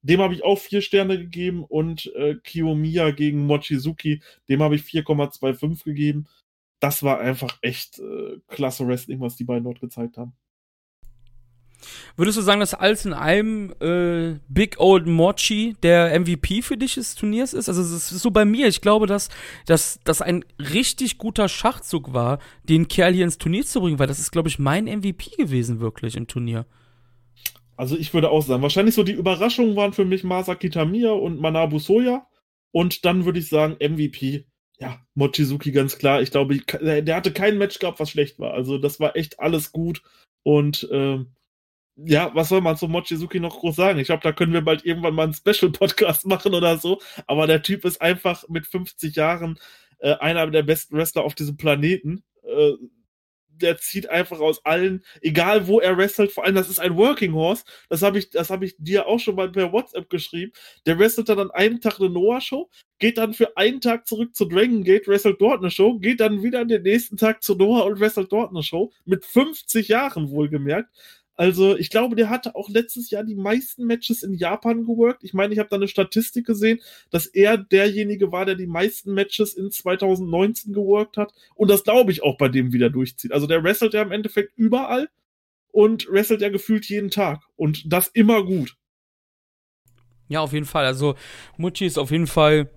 [0.01, 4.83] Dem habe ich auch vier Sterne gegeben und äh, Kiyomiya gegen Mochizuki, dem habe ich
[4.83, 6.27] 4,25 gegeben.
[6.79, 10.33] Das war einfach echt äh, klasse Wrestling, was die beiden dort gezeigt haben.
[12.15, 16.95] Würdest du sagen, dass alles in allem äh, Big Old Mochi der MVP für dich
[16.95, 17.69] des Turniers ist?
[17.69, 18.67] Also es ist so bei mir.
[18.67, 19.29] Ich glaube, dass
[19.65, 24.19] das ein richtig guter Schachzug war, den Kerl hier ins Turnier zu bringen, weil das
[24.19, 26.65] ist, glaube ich, mein MVP gewesen wirklich im Turnier.
[27.77, 31.39] Also ich würde auch sagen, wahrscheinlich so die Überraschungen waren für mich Masaki Tamiya und
[31.39, 32.27] Manabu Soya.
[32.71, 34.45] Und dann würde ich sagen, MVP
[34.79, 36.21] ja, Mochizuki ganz klar.
[36.21, 38.53] Ich glaube, der hatte kein Match gehabt, was schlecht war.
[38.53, 40.01] Also das war echt alles gut.
[40.43, 41.35] Und ähm,
[42.05, 43.99] ja, was soll man zu Mochizuki noch groß sagen?
[43.99, 46.99] Ich glaube, da können wir bald irgendwann mal einen Special-Podcast machen oder so.
[47.27, 49.59] Aber der Typ ist einfach mit 50 Jahren
[49.99, 52.23] äh, einer der besten Wrestler auf diesem Planeten.
[52.43, 52.73] Äh,
[53.61, 57.33] der zieht einfach aus allen, egal wo er wrestelt, vor allem das ist ein Working
[57.33, 60.51] Horse, das habe ich, das habe ich dir auch schon mal per WhatsApp geschrieben.
[60.85, 62.69] Der wrestelt dann an einem Tag eine Noah-Show,
[62.99, 66.43] geht dann für einen Tag zurück zu Dragon Gate, wrestelt dort eine Show, geht dann
[66.43, 68.91] wieder an den nächsten Tag zu Noah und wrestelt dort eine Show.
[69.05, 70.89] Mit 50 Jahren wohlgemerkt.
[71.39, 75.23] Also ich glaube, der hatte auch letztes Jahr die meisten Matches in Japan geworkt.
[75.23, 76.81] Ich meine, ich habe da eine Statistik gesehen,
[77.11, 81.33] dass er derjenige war, der die meisten Matches in 2019 geworkt hat.
[81.55, 83.31] Und das glaube ich auch bei dem wieder durchzieht.
[83.31, 85.07] Also der wrestelt ja im Endeffekt überall
[85.71, 87.41] und wrestelt ja gefühlt jeden Tag.
[87.55, 88.75] Und das immer gut.
[90.27, 90.83] Ja, auf jeden Fall.
[90.83, 91.15] Also
[91.55, 92.69] Mucci ist auf jeden Fall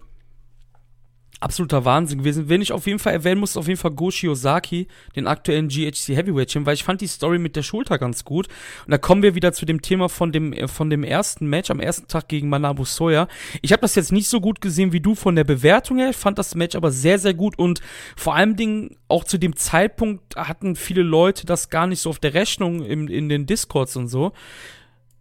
[1.43, 2.49] absoluter Wahnsinn gewesen.
[2.49, 4.87] Wenn ich auf jeden Fall erwähnen muss, auf jeden Fall Goshi Ozaki,
[5.17, 8.49] den aktuellen GHC Heavyweight Champion, weil ich fand die Story mit der Schulter ganz gut.
[8.87, 11.71] Und da kommen wir wieder zu dem Thema von dem, äh, von dem ersten Match
[11.71, 13.29] am ersten Tag gegen Manabu Soya.
[13.61, 16.11] Ich habe das jetzt nicht so gut gesehen wie du von der Bewertung her.
[16.11, 17.81] Ich fand das Match aber sehr, sehr gut und
[18.17, 22.19] vor allem Dingen auch zu dem Zeitpunkt hatten viele Leute das gar nicht so auf
[22.19, 24.33] der Rechnung im, in den Discords und so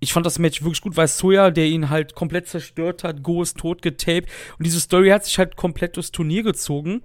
[0.01, 3.43] ich fand das Match wirklich gut, weil Soya, der ihn halt komplett zerstört hat, Go
[3.43, 7.03] ist tot getaped und diese Story hat sich halt komplett durchs Turnier gezogen.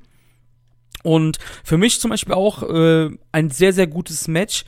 [1.03, 4.65] Und für mich zum Beispiel auch äh, ein sehr, sehr gutes Match,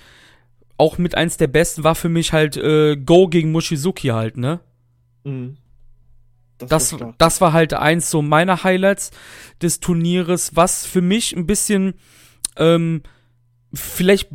[0.76, 4.60] auch mit eins der besten, war für mich halt äh, Go gegen Mushizuki halt, ne?
[5.24, 5.56] Mhm.
[6.58, 9.10] Das, das, war das war halt eins so meiner Highlights
[9.62, 11.94] des Turnieres, was für mich ein bisschen
[12.56, 13.02] ähm,
[13.72, 14.28] vielleicht,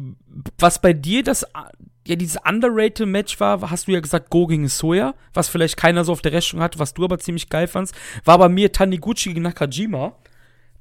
[0.58, 1.46] was bei dir das
[2.08, 6.04] ja dieses underrated Match war, hast du ja gesagt, Go gegen Soya, was vielleicht keiner
[6.04, 7.96] so auf der Rechnung hatte, was du aber ziemlich geil fandst,
[8.26, 10.16] war bei mir Taniguchi gegen Nakajima.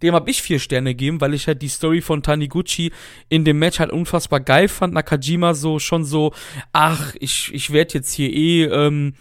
[0.02, 2.90] Dem habe ich vier Sterne gegeben, weil ich halt die Story von Taniguchi
[3.28, 4.94] in dem Match halt unfassbar geil fand.
[4.94, 6.32] Nakajima so schon so,
[6.72, 9.14] ach, ich, ich werde jetzt hier eh ähm,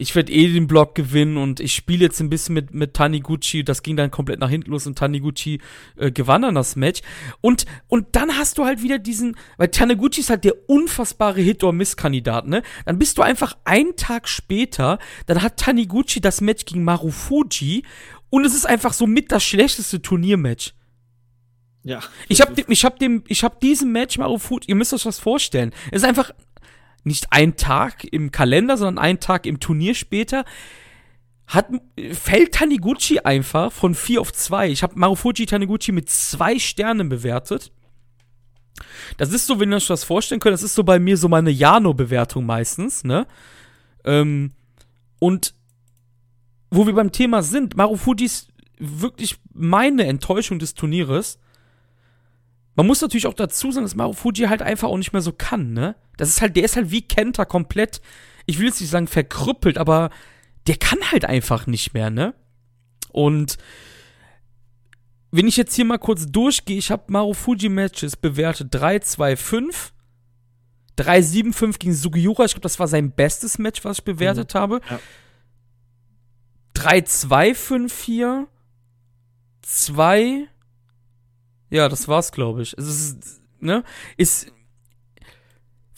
[0.00, 3.64] ich werde eh den Block gewinnen und ich spiele jetzt ein bisschen mit, mit Taniguchi.
[3.64, 5.60] Das ging dann komplett nach hinten los und Taniguchi
[5.96, 7.02] äh, gewann dann das Match.
[7.42, 12.48] Und, und dann hast du halt wieder diesen, weil Taniguchi ist halt der unfassbare Hit-or-Miss-Kandidat,
[12.48, 12.62] ne?
[12.86, 17.82] Dann bist du einfach einen Tag später, dann hat Taniguchi das Match gegen Marufuji
[18.30, 20.72] und es ist einfach so mit das schlechteste Turniermatch.
[21.82, 22.00] Ja.
[22.28, 25.72] Ich hab, ich hab dem, ich hab diesem Match Marufuji, ihr müsst euch das vorstellen.
[25.90, 26.32] Es ist einfach
[27.04, 30.44] nicht ein Tag im Kalender, sondern ein Tag im Turnier später,
[31.46, 31.68] hat,
[32.12, 34.70] fällt Taniguchi einfach von 4 auf 2.
[34.70, 37.72] Ich habe Marufuji Taniguchi mit zwei Sternen bewertet.
[39.16, 41.28] Das ist so, wenn ihr euch das vorstellen könnt, das ist so bei mir so
[41.28, 43.26] meine Jano-Bewertung meistens, ne?
[44.04, 44.52] Ähm,
[45.18, 45.54] und
[46.70, 48.48] wo wir beim Thema sind, Marufuji ist
[48.78, 51.38] wirklich meine Enttäuschung des Turnieres.
[52.80, 55.74] Man muss natürlich auch dazu sagen, dass Marufuji halt einfach auch nicht mehr so kann,
[55.74, 55.96] ne?
[56.16, 58.00] Das ist halt, der ist halt wie Kenta komplett,
[58.46, 60.08] ich will jetzt nicht sagen verkrüppelt, aber
[60.66, 62.32] der kann halt einfach nicht mehr, ne?
[63.10, 63.58] Und
[65.30, 69.92] wenn ich jetzt hier mal kurz durchgehe, ich habe Marufuji Matches bewertet 3, 2, 5.
[70.96, 72.46] 3, 7, 5 gegen Sugiura.
[72.46, 74.58] Ich glaube, das war sein bestes Match, was ich bewertet mhm.
[74.58, 74.80] habe.
[74.88, 75.00] Ja.
[76.72, 78.48] 3, 2, 5, 4.
[79.60, 80.48] 2.
[81.70, 82.74] Ja, das war's, glaube ich.
[82.76, 83.84] Es ist, ne?
[84.16, 84.52] Ist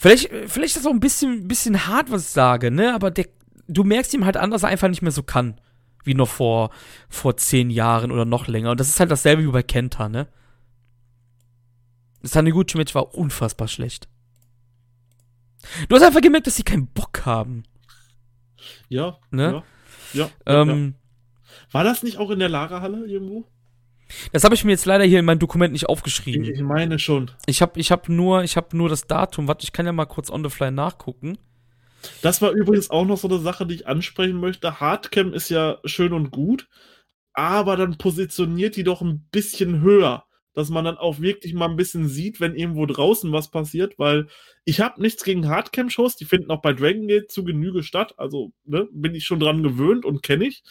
[0.03, 2.93] Vielleicht, vielleicht ist das auch ein bisschen, bisschen hart, was ich sage, ne?
[2.93, 3.29] Aber der,
[3.69, 5.61] du merkst ihm halt an, dass er einfach nicht mehr so kann.
[6.03, 6.71] Wie noch vor,
[7.07, 8.71] vor zehn Jahren oder noch länger.
[8.71, 10.27] Und das ist halt dasselbe wie bei Kenta, ne?
[12.21, 14.09] Das Taniguchi-Match war unfassbar schlecht.
[15.87, 17.63] Du hast einfach gemerkt, dass sie keinen Bock haben.
[18.89, 19.19] Ja.
[19.31, 19.63] Ne?
[20.11, 20.29] Ja.
[20.45, 20.95] ja, ähm,
[21.47, 21.53] ja.
[21.71, 23.45] War das nicht auch in der Lagerhalle irgendwo?
[24.31, 26.43] Das habe ich mir jetzt leider hier in meinem Dokument nicht aufgeschrieben.
[26.43, 27.31] Ich meine schon.
[27.45, 29.47] Ich habe ich hab nur, hab nur das Datum.
[29.47, 31.37] Warte, ich kann ja mal kurz on the fly nachgucken.
[32.21, 34.79] Das war übrigens auch noch so eine Sache, die ich ansprechen möchte.
[34.79, 36.67] Hardcam ist ja schön und gut,
[37.33, 41.77] aber dann positioniert die doch ein bisschen höher, dass man dann auch wirklich mal ein
[41.77, 44.27] bisschen sieht, wenn irgendwo draußen was passiert, weil
[44.65, 48.51] ich habe nichts gegen Hardcam-Shows, die finden auch bei Dragon Gate zu Genüge statt, also
[48.65, 50.63] ne, bin ich schon dran gewöhnt und kenne ich.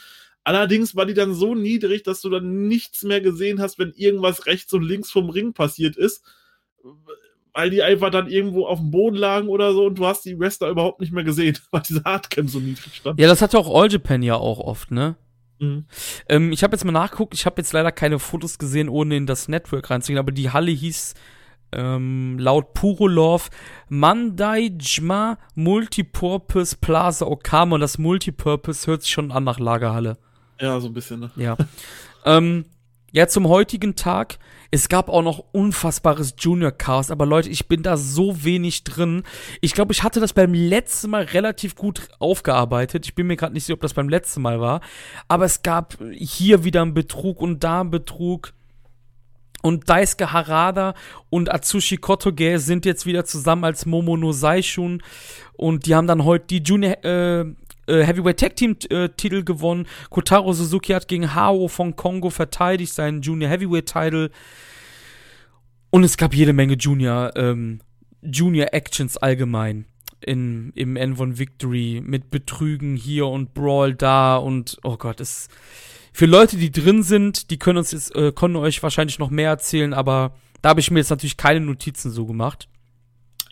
[0.45, 4.47] Allerdings war die dann so niedrig, dass du dann nichts mehr gesehen hast, wenn irgendwas
[4.47, 6.25] rechts und links vom Ring passiert ist,
[7.55, 10.39] weil die einfach dann irgendwo auf dem Boden lagen oder so und du hast die
[10.39, 13.21] Wrestler überhaupt nicht mehr gesehen, weil diese Hardcam so niedrig stand.
[13.21, 15.17] Ja, das hatte auch All Japan ja auch oft, ne?
[15.61, 15.85] Mhm.
[16.29, 19.27] Ähm, ich habe jetzt mal nachgeguckt, ich habe jetzt leider keine Fotos gesehen, ohne in
[19.27, 21.15] das Network reinzugehen, aber die Halle hieß
[21.73, 23.49] ähm, laut Purolov
[23.89, 30.19] Mandaijma Multipurpose Plaza Okama und das Multipurpose hört sich schon an nach Lagerhalle.
[30.63, 31.31] Ja, so ein bisschen, ne?
[31.37, 31.57] Ja.
[32.25, 32.65] ähm,
[33.11, 34.39] ja, zum heutigen Tag.
[34.71, 39.23] Es gab auch noch unfassbares Junior Chaos, aber Leute, ich bin da so wenig drin.
[39.61, 43.05] Ich glaube, ich hatte das beim letzten Mal relativ gut aufgearbeitet.
[43.05, 44.81] Ich bin mir gerade nicht sicher, ob das beim letzten Mal war.
[45.29, 48.55] Aber es gab hier wieder einen Betrug und da einen Betrug.
[49.63, 50.95] Und Daisuke Harada
[51.29, 55.03] und Atsushi Kotoge sind jetzt wieder zusammen als Momo no Saishun.
[55.53, 57.45] Und die haben dann heute die Junior, äh,
[57.93, 59.87] äh, Heavyweight Tag Team äh, Titel gewonnen.
[60.11, 64.31] Kotaro Suzuki hat gegen Hao von Kongo verteidigt, seinen Junior Heavyweight Title.
[65.91, 67.81] Und es gab jede Menge Junior, ähm,
[68.23, 69.85] Junior Actions allgemein
[70.21, 75.49] in, im N1 Victory mit Betrügen hier und Brawl da und oh Gott, es
[76.13, 79.49] für Leute, die drin sind, die können uns jetzt, äh, können euch wahrscheinlich noch mehr
[79.49, 82.69] erzählen, aber da habe ich mir jetzt natürlich keine Notizen so gemacht.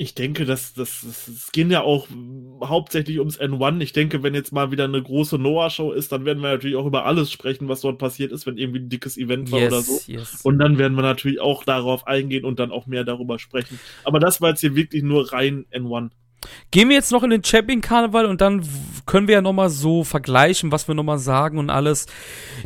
[0.00, 2.08] Ich denke, dass das, das, es ging ja auch
[2.64, 3.82] hauptsächlich ums N1.
[3.82, 6.86] Ich denke, wenn jetzt mal wieder eine große Noah-Show ist, dann werden wir natürlich auch
[6.86, 9.82] über alles sprechen, was dort passiert ist, wenn irgendwie ein dickes Event war yes, oder
[9.82, 10.00] so.
[10.06, 10.40] Yes.
[10.42, 13.78] Und dann werden wir natürlich auch darauf eingehen und dann auch mehr darüber sprechen.
[14.02, 16.12] Aber das war jetzt hier wirklich nur rein N1.
[16.70, 18.66] Gehen wir jetzt noch in den Champion Karneval und dann
[19.04, 22.06] können wir ja nochmal so vergleichen, was wir nochmal sagen und alles.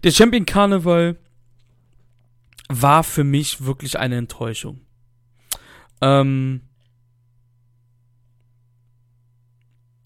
[0.05, 1.17] Der Champion Karneval
[2.69, 4.83] war für mich wirklich eine Enttäuschung.
[6.01, 6.61] Ähm,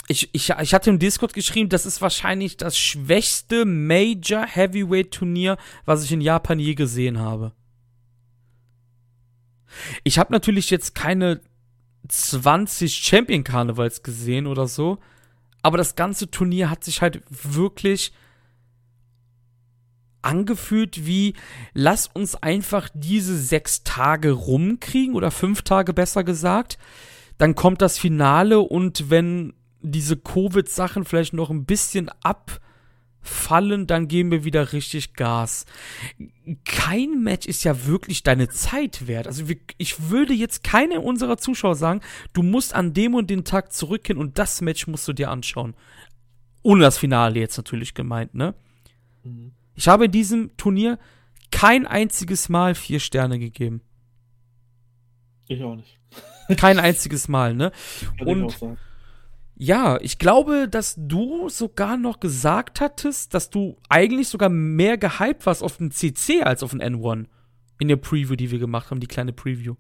[0.09, 5.59] ich, ich, ich hatte im Discord geschrieben, das ist wahrscheinlich das schwächste Major Heavyweight Turnier,
[5.84, 7.52] was ich in Japan je gesehen habe.
[10.04, 11.42] Ich habe natürlich jetzt keine
[12.09, 14.98] 20 Champion Karnevals gesehen oder so,
[15.61, 18.12] aber das ganze Turnier hat sich halt wirklich
[20.22, 21.34] angefühlt wie,
[21.74, 26.78] lass uns einfach diese sechs Tage rumkriegen oder fünf Tage besser gesagt.
[27.36, 34.31] Dann kommt das Finale und wenn diese Covid-Sachen vielleicht noch ein bisschen abfallen, dann geben
[34.31, 35.66] wir wieder richtig Gas.
[36.64, 39.26] Kein Match ist ja wirklich deine Zeit wert.
[39.26, 39.45] Also
[39.76, 42.01] ich würde jetzt keine unserer Zuschauer sagen,
[42.33, 45.74] du musst an dem und den Tag zurückgehen und das Match musst du dir anschauen.
[46.62, 48.55] Ohne das Finale jetzt natürlich gemeint, ne?
[49.22, 49.53] Mhm.
[49.74, 50.99] Ich habe in diesem Turnier
[51.51, 53.81] kein einziges Mal vier Sterne gegeben.
[55.47, 55.99] Ich auch nicht.
[56.57, 57.72] Kein einziges Mal, ne?
[58.24, 58.57] Und.
[59.61, 65.46] Ja, ich glaube, dass du sogar noch gesagt hattest, dass du eigentlich sogar mehr gehypt
[65.46, 67.26] warst auf den CC als auf den N1.
[67.80, 69.74] In der Preview, die wir gemacht haben, die kleine Preview.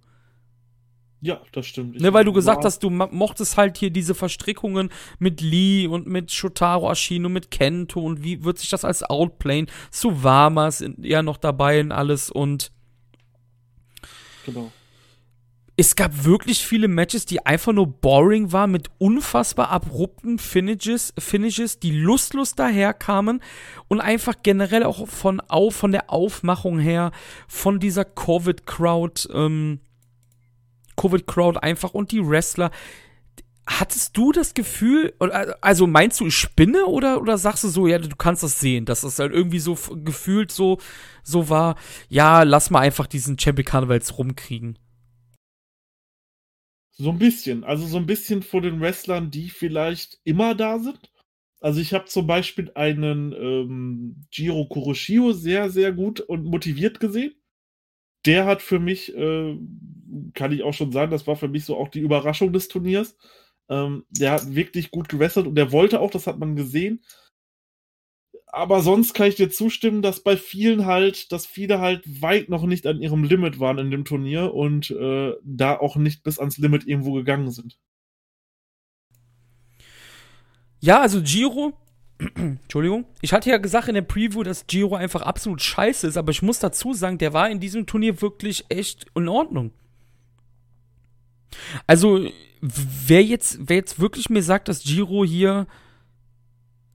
[1.20, 2.00] Ja, das stimmt.
[2.00, 6.32] ne, weil du gesagt hast, du mochtest halt hier diese Verstrickungen mit Lee und mit
[6.32, 9.66] Shotaro Ashino, mit Kento und wie wird sich das als Outplane?
[9.92, 12.72] Suwama ist ja noch dabei und alles und.
[14.44, 14.72] Genau
[15.80, 21.78] es gab wirklich viele Matches, die einfach nur boring waren, mit unfassbar abrupten Finishes, Finishes
[21.78, 23.40] die lustlos daherkamen
[23.86, 27.12] und einfach generell auch von, auf, von der Aufmachung her,
[27.46, 29.78] von dieser Covid-Crowd, ähm,
[30.96, 32.72] Covid-Crowd einfach und die Wrestler.
[33.64, 35.14] Hattest du das Gefühl,
[35.60, 38.84] also meinst du, ich spinne oder, oder sagst du so, ja, du kannst das sehen,
[38.84, 40.78] dass das halt irgendwie so gefühlt so,
[41.22, 41.76] so war,
[42.08, 44.76] ja, lass mal einfach diesen Champion Carnivals rumkriegen?
[46.98, 47.64] So ein bisschen.
[47.64, 51.12] Also so ein bisschen vor den Wrestlern, die vielleicht immer da sind.
[51.60, 57.34] Also ich habe zum Beispiel einen ähm, Jiro Kuroshio sehr, sehr gut und motiviert gesehen.
[58.26, 59.56] Der hat für mich, äh,
[60.34, 63.16] kann ich auch schon sagen, das war für mich so auch die Überraschung des Turniers.
[63.68, 67.02] Ähm, der hat wirklich gut gewässert und der wollte auch, das hat man gesehen,
[68.50, 72.64] aber sonst kann ich dir zustimmen, dass bei vielen halt, dass viele halt weit noch
[72.64, 76.56] nicht an ihrem Limit waren in dem Turnier und äh, da auch nicht bis ans
[76.58, 77.78] Limit irgendwo gegangen sind.
[80.80, 81.74] Ja, also Giro,
[82.34, 86.30] Entschuldigung, ich hatte ja gesagt in der Preview, dass Giro einfach absolut scheiße ist, aber
[86.30, 89.72] ich muss dazu sagen, der war in diesem Turnier wirklich echt in Ordnung.
[91.86, 92.28] Also,
[92.60, 95.66] wer jetzt, wer jetzt wirklich mir sagt, dass Giro hier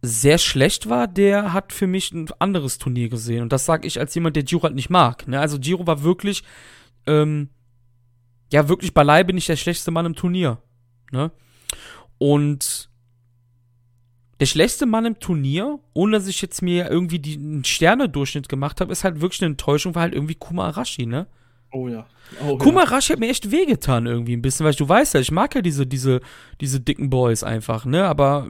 [0.05, 3.41] sehr schlecht war, der hat für mich ein anderes Turnier gesehen.
[3.41, 5.25] Und das sage ich als jemand, der Giro halt nicht mag.
[5.29, 5.39] Ne?
[5.39, 6.43] Also Giro war wirklich,
[7.07, 7.49] ähm,
[8.51, 10.61] ja, wirklich beileibe nicht der schlechteste Mann im Turnier.
[11.11, 11.31] Ne?
[12.17, 12.89] Und
[14.41, 18.91] der schlechteste Mann im Turnier, ohne dass ich jetzt mir irgendwie den Sterne-Durchschnitt gemacht habe,
[18.91, 21.27] ist halt wirklich eine Enttäuschung, war halt irgendwie Kuma Arashi, ne?
[21.71, 22.05] Oh ja.
[22.45, 22.87] Oh, Kuma ja.
[22.87, 25.61] Arashi hat mir echt wehgetan irgendwie ein bisschen, weil du weißt ja, ich mag ja
[25.61, 26.19] diese, diese,
[26.59, 28.05] diese dicken Boys einfach, ne?
[28.05, 28.49] Aber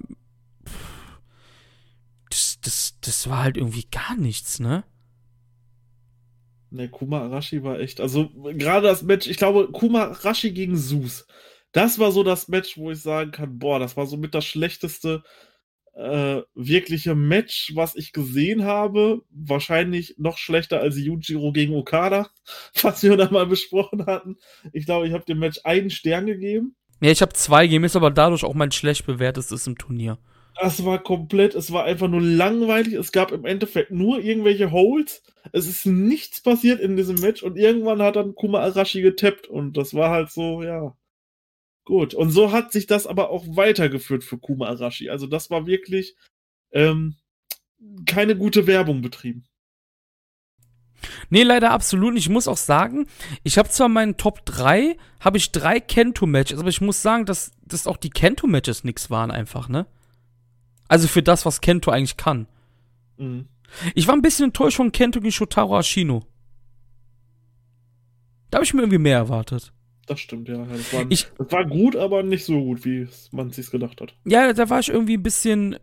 [2.64, 4.84] das, das, war halt irgendwie gar nichts, ne?
[6.72, 11.28] Ne, Kuma Arashi war echt, also gerade das Match, ich glaube, Kuma Arashi gegen Sus,
[11.72, 14.46] das war so das Match, wo ich sagen kann, boah, das war so mit das
[14.46, 15.24] schlechteste
[15.96, 19.22] äh, wirkliche Match, was ich gesehen habe.
[19.30, 22.30] Wahrscheinlich noch schlechter als Yujiro gegen Okada,
[22.82, 24.38] was wir da mal besprochen hatten.
[24.72, 26.76] Ich glaube, ich habe dem Match einen Stern gegeben.
[27.02, 30.18] Ja, ich habe zwei gegeben, ist aber dadurch auch mein schlecht bewertestes im Turnier.
[30.56, 32.94] Das war komplett, es war einfach nur langweilig.
[32.94, 35.24] Es gab im Endeffekt nur irgendwelche Holds.
[35.52, 39.78] Es ist nichts passiert in diesem Match und irgendwann hat dann Kuma Arashi getappt und
[39.78, 40.96] das war halt so, ja.
[41.86, 42.14] Gut.
[42.14, 45.10] Und so hat sich das aber auch weitergeführt für Kuma Arashi.
[45.10, 46.16] Also das war wirklich
[46.72, 47.16] ähm,
[48.06, 49.46] keine gute Werbung betrieben.
[51.30, 52.26] Nee, leider absolut nicht.
[52.26, 53.08] Ich muss auch sagen,
[53.44, 57.52] ich habe zwar meinen Top 3, habe ich drei Kento-Matches, aber ich muss sagen, dass,
[57.66, 59.86] dass auch die Kento-Matches nix waren einfach, ne?
[60.94, 62.46] Also für das, was Kento eigentlich kann.
[63.18, 63.48] Mhm.
[63.96, 66.24] Ich war ein bisschen enttäuscht von Kento gegen Shotaro Ashino.
[68.52, 69.74] Da habe ich mir irgendwie mehr erwartet.
[70.06, 70.64] Das stimmt, ja.
[70.66, 74.14] Das war, Ich- das war gut, aber nicht so gut, wie man sich gedacht hat.
[74.26, 75.78] Ja, da war ich irgendwie ein bisschen.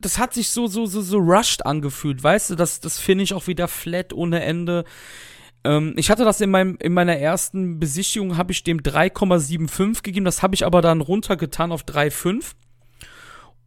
[0.00, 2.54] Das hat sich so, so, so, so rushed angefühlt, weißt du?
[2.56, 4.84] Das, das finde ich auch wieder flat ohne Ende.
[5.62, 10.24] Ähm, ich hatte das in, meinem, in meiner ersten Besichtigung, habe ich dem 3,75 gegeben.
[10.24, 12.54] Das habe ich aber dann runtergetan auf 3,5.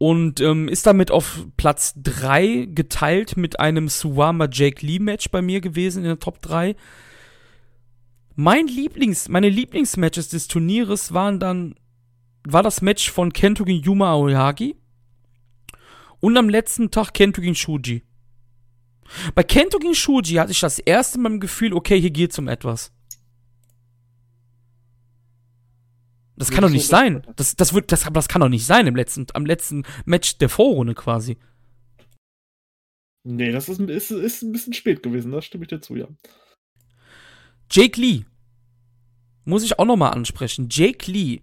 [0.01, 5.43] Und ähm, ist damit auf Platz 3 geteilt mit einem Suwama Jake Lee Match bei
[5.43, 6.75] mir gewesen in der Top 3.
[8.33, 11.75] Mein Lieblings, meine Lieblingsmatches des Turnieres waren dann
[12.43, 14.75] war das Match von Kento gegen Yuma Aoyagi
[16.19, 18.01] und am letzten Tag Kento gegen Shuji.
[19.35, 22.47] Bei Kento gegen Shuji hatte ich das erste Mal im Gefühl, okay, hier geht's um
[22.47, 22.91] etwas.
[26.41, 27.21] Das kann doch nicht sein.
[27.35, 30.49] Das, das, wird, das, das kann doch nicht sein im letzten, am letzten Match der
[30.49, 31.37] Vorrunde quasi.
[33.23, 35.95] Nee, das ist, ein- ist, ist ein bisschen spät gewesen, das stimme ich dir zu,
[35.95, 36.07] ja.
[37.69, 38.25] Jake Lee.
[39.45, 40.67] Muss ich auch nochmal ansprechen.
[40.71, 41.41] Jake Lee.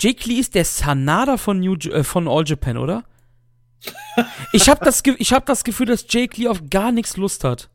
[0.00, 3.04] Jake Lee ist der Sanada von, New, äh, von All Japan, oder?
[4.52, 7.68] Ich habe das, ich hab das Gefühl, dass Jake Lee auf gar nichts Lust hat.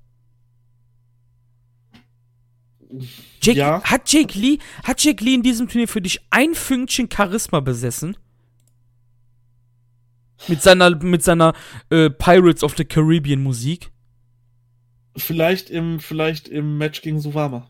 [3.41, 3.81] Jake, Ja.
[3.83, 8.17] Hat Jake Lee, hat Jake Lee in diesem Turnier für dich ein Fünkchen Charisma besessen?
[10.47, 11.53] Mit seiner, mit seiner
[11.89, 13.91] äh, Pirates of the Caribbean Musik?
[15.15, 17.69] Vielleicht im, vielleicht im Match gegen Suwama.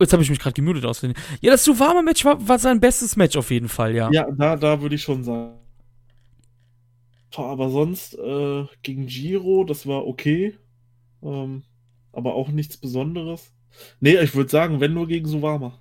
[0.00, 1.14] Jetzt habe ich mich gerade gemutet auswählen.
[1.42, 4.10] Ja, das Suwama-Match war, war sein bestes Match auf jeden Fall, ja.
[4.10, 5.58] Ja, da, da würde ich schon sagen.
[7.36, 10.56] Aber sonst äh, gegen Giro, das war okay.
[11.22, 11.62] Ähm,
[12.12, 13.52] aber auch nichts Besonderes.
[14.00, 15.78] Nee, ich würde sagen, wenn nur gegen Suwama.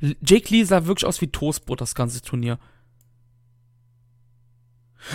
[0.00, 2.58] Jake Lee sah wirklich aus wie Toastbrot, das ganze Turnier.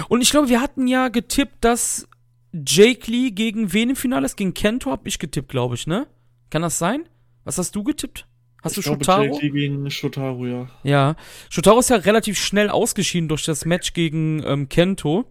[0.09, 2.07] Und ich glaube, wir hatten ja getippt, dass
[2.53, 4.37] Jake Lee gegen wen im Finale ist?
[4.37, 6.07] Gegen Kento hab ich getippt, glaube ich, ne?
[6.49, 7.07] Kann das sein?
[7.43, 8.25] Was hast du getippt?
[8.63, 9.23] Hast ich du glaube, Shotaro?
[9.23, 10.69] Jake Lee gegen Shotaro, ja.
[10.83, 11.15] Ja.
[11.49, 15.25] Shotaro ist ja relativ schnell ausgeschieden durch das Match gegen ähm, Kento.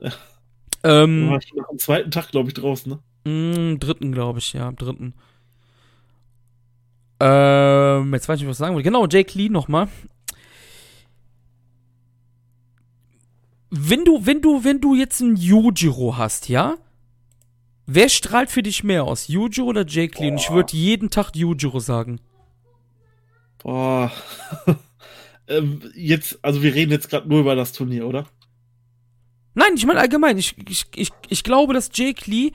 [0.00, 0.12] Ja.
[0.84, 2.98] Ähm, War schon am zweiten Tag, glaube ich, draußen, ne?
[3.30, 5.14] Mm, dritten, glaube ich, ja, am dritten.
[7.24, 8.82] Ähm, jetzt weiß ich nicht, was ich sagen will.
[8.82, 9.86] Genau, Jake Lee nochmal.
[13.70, 16.74] Wenn du, wenn du, wenn du jetzt einen Yujiro hast, ja?
[17.86, 19.28] Wer strahlt für dich mehr aus?
[19.28, 20.32] Yujiro oder Jake Lee?
[20.32, 20.56] Und ich Boah.
[20.56, 22.20] würde jeden Tag Yujiro sagen.
[23.58, 24.10] Boah.
[25.46, 28.26] ähm, jetzt, also wir reden jetzt gerade nur über das Turnier, oder?
[29.54, 30.38] Nein, ich meine allgemein.
[30.38, 32.50] Ich, ich, ich, ich glaube, dass Jake Lee.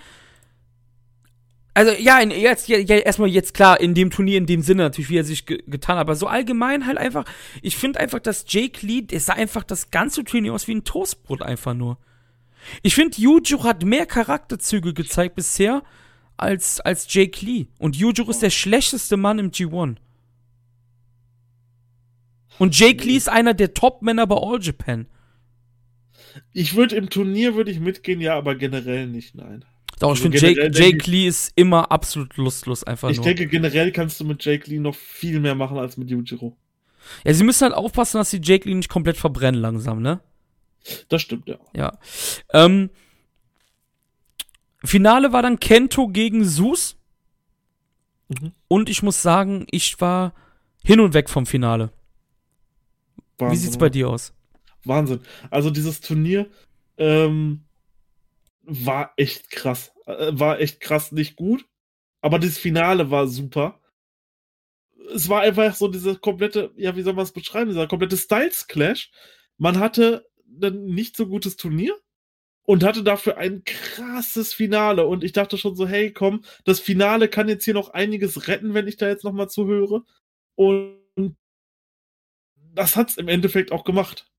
[1.78, 5.12] Also, ja, in, jetzt, ja, erstmal jetzt klar, in dem Turnier, in dem Sinne natürlich,
[5.12, 7.24] wie er sich ge getan hat, aber so allgemein halt einfach,
[7.62, 10.86] ich finde einfach, dass Jake Lee, der sah einfach das ganze Turnier aus wie ein
[10.86, 12.00] Toastbrot einfach nur.
[12.82, 15.84] Ich finde, Yujiro hat mehr Charakterzüge gezeigt bisher
[16.36, 17.68] als, als Jake Lee.
[17.78, 19.98] Und Yujiro ist der schlechteste Mann im G1.
[22.58, 25.06] Und Jake Lee ist einer der Top-Männer bei All Japan.
[26.54, 29.64] Ich würde im Turnier würde ich mitgehen, ja, aber generell nicht, nein.
[30.00, 33.26] Doch, ich Also finde, Jake, Jake Lee ist immer absolut lustlos, einfach Ich nur.
[33.26, 36.56] denke, generell kannst du mit Jake Lee noch viel mehr machen als mit Yujiro.
[37.26, 40.20] ja, sie müssen halt aufpassen, dass sie Jake Lee nicht komplett verbrennen langsam, ne?
[41.10, 41.58] Das stimmt, ja.
[41.76, 41.98] Ja.
[42.54, 42.90] Ähm,
[44.84, 46.96] Finale war dann Kento gegen Sus.
[48.30, 48.52] Mhm.
[48.68, 50.34] Und ich muss sagen, ich war
[50.84, 51.92] hin und weg vom Finale.
[53.38, 54.34] Wahnsinn, Wie sieht's bei dir aus?
[54.86, 55.20] Wahnsinn.
[55.50, 56.48] Also dieses Turnier
[56.98, 57.62] ähm,
[58.68, 59.94] war echt krass.
[60.06, 61.66] Äh, war echt krass nicht gut.
[62.22, 63.82] Aber das Finale war super.
[65.14, 69.12] Es war einfach so diese komplette, ja, wie soll man es beschreiben, dieser komplette Styles-Clash.
[69.58, 70.28] Man hatte
[70.62, 71.96] ein nicht so gutes Turnier
[72.64, 75.08] und hatte dafür ein krasses Finale.
[75.08, 78.74] Und ich dachte schon so, hey, komm, das Finale kann jetzt hier noch einiges retten,
[78.74, 80.04] wenn ich da jetzt nochmal zuhöre.
[80.56, 80.98] Und
[82.74, 84.30] das hat's im Endeffekt auch gemacht.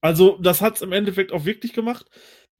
[0.00, 2.10] Also, das hat's im Endeffekt auch wirklich gemacht,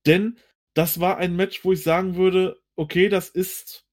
[0.07, 0.39] denn
[0.75, 3.85] das war ein Match, wo ich sagen würde, okay, das ist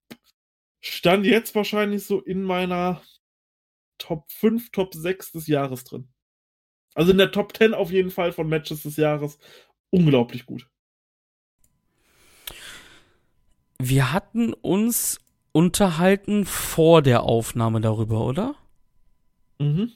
[0.81, 3.01] stand jetzt wahrscheinlich so in meiner
[3.97, 6.09] Top 5, Top 6 des Jahres drin.
[6.95, 9.37] Also in der Top 10 auf jeden Fall von Matches des Jahres.
[9.91, 10.67] Unglaublich gut.
[13.77, 15.19] Wir hatten uns
[15.51, 18.55] unterhalten vor der Aufnahme darüber, oder?
[19.59, 19.91] Mhm.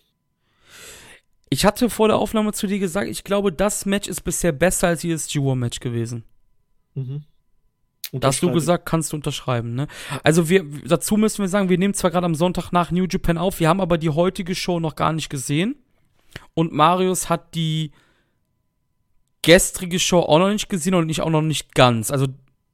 [1.50, 4.88] Ich hatte vor der Aufnahme zu dir gesagt, ich glaube, das Match ist bisher besser
[4.88, 6.24] als jedes G1-Match gewesen.
[6.96, 7.24] Mhm.
[8.12, 9.88] Da hast du gesagt, kannst du unterschreiben, ne?
[10.24, 13.38] Also wir, dazu müssen wir sagen, wir nehmen zwar gerade am Sonntag nach New Japan
[13.38, 15.76] auf, wir haben aber die heutige Show noch gar nicht gesehen.
[16.54, 17.91] Und Marius hat die
[19.41, 22.10] gestrige Show auch noch nicht gesehen und ich auch noch nicht ganz.
[22.12, 22.28] Also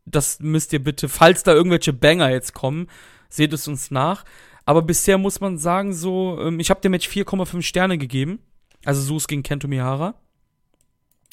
[0.06, 2.88] das müsst ihr bitte, falls da irgendwelche Banger jetzt kommen,
[3.30, 4.24] seht es uns nach.
[4.66, 8.40] Aber bisher muss man sagen, so, ähm, ich habe dem Match 4,5 Sterne gegeben.
[8.86, 10.16] Also Sus gegen Kento Mihara.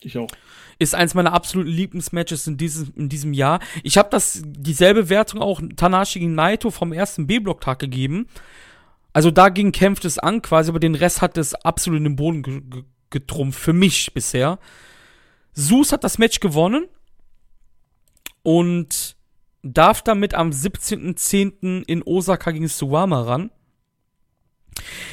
[0.03, 0.30] Ich auch.
[0.78, 3.59] Ist eins meiner absoluten Lieblingsmatches in diesem, in diesem Jahr.
[3.82, 8.28] Ich habe das dieselbe Wertung auch Tanashi gegen Naito vom ersten B-Block-Tag gegeben.
[9.12, 12.42] Also dagegen kämpft es an quasi, aber den Rest hat es absolut in den Boden
[12.42, 14.59] ge ge getrumpft, für mich bisher.
[15.55, 16.86] Sus hat das Match gewonnen
[18.42, 19.16] und
[19.62, 21.84] darf damit am 17.10.
[21.86, 23.51] in Osaka gegen Suwama ran.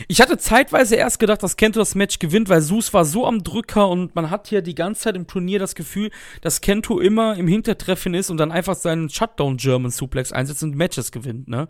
[0.07, 3.43] Ich hatte zeitweise erst gedacht, dass Kento das Match gewinnt, weil Sus war so am
[3.43, 6.11] Drücker und man hat hier die ganze Zeit im Turnier das Gefühl,
[6.41, 10.75] dass Kento immer im Hintertreffen ist und dann einfach seinen Shutdown German Suplex einsetzt und
[10.75, 11.67] Matches gewinnt, ne?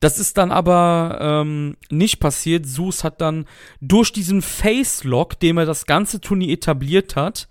[0.00, 2.66] Das ist dann aber ähm, nicht passiert.
[2.66, 3.46] Sus hat dann
[3.80, 7.46] durch diesen Face-Lock, dem er das ganze Turnier etabliert hat,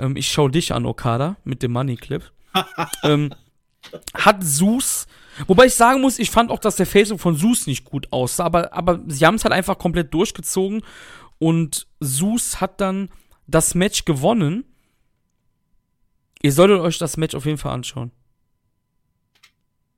[0.00, 2.24] ähm, ich schau dich an, Okada, mit dem Money Clip,
[3.04, 3.32] ähm,
[4.14, 5.06] hat Sus
[5.46, 8.44] Wobei ich sagen muss, ich fand auch, dass der Face von Sus nicht gut aussah,
[8.44, 10.82] aber, aber sie haben es halt einfach komplett durchgezogen
[11.38, 13.08] und Sus hat dann
[13.46, 14.64] das Match gewonnen.
[16.42, 18.12] Ihr solltet euch das Match auf jeden Fall anschauen.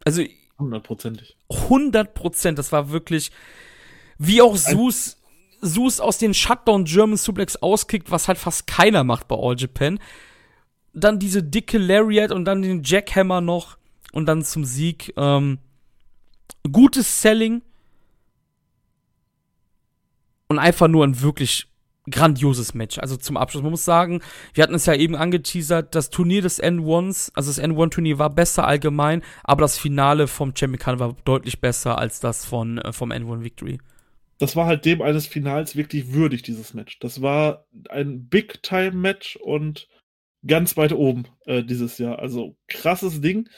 [0.05, 0.23] Also.
[0.59, 1.37] Hundertprozentig.
[1.51, 2.59] Hundertprozent.
[2.59, 3.31] Das war wirklich,
[4.19, 5.21] wie auch Sus,
[5.61, 9.99] Sus aus den Shutdown German Suplex auskickt, was halt fast keiner macht bei All Japan.
[10.93, 13.77] Dann diese dicke Lariat und dann den Jackhammer noch
[14.13, 15.13] und dann zum Sieg.
[15.17, 15.59] Ähm,
[16.71, 17.63] gutes Selling
[20.49, 21.67] und einfach nur ein wirklich
[22.11, 22.99] grandioses Match.
[22.99, 23.63] Also zum Abschluss.
[23.63, 24.21] Man muss sagen,
[24.55, 28.67] wir hatten es ja eben angeteasert, das Turnier des N1s, also das N1-Turnier war besser
[28.67, 33.43] allgemein, aber das Finale vom Champion war deutlich besser als das von, äh, vom N1
[33.45, 33.79] Victory.
[34.39, 36.99] Das war halt dem eines Finals wirklich würdig, dieses Match.
[36.99, 39.89] Das war ein Big-Time-Match und
[40.45, 42.19] ganz weit oben äh, dieses Jahr.
[42.19, 43.49] Also krasses Ding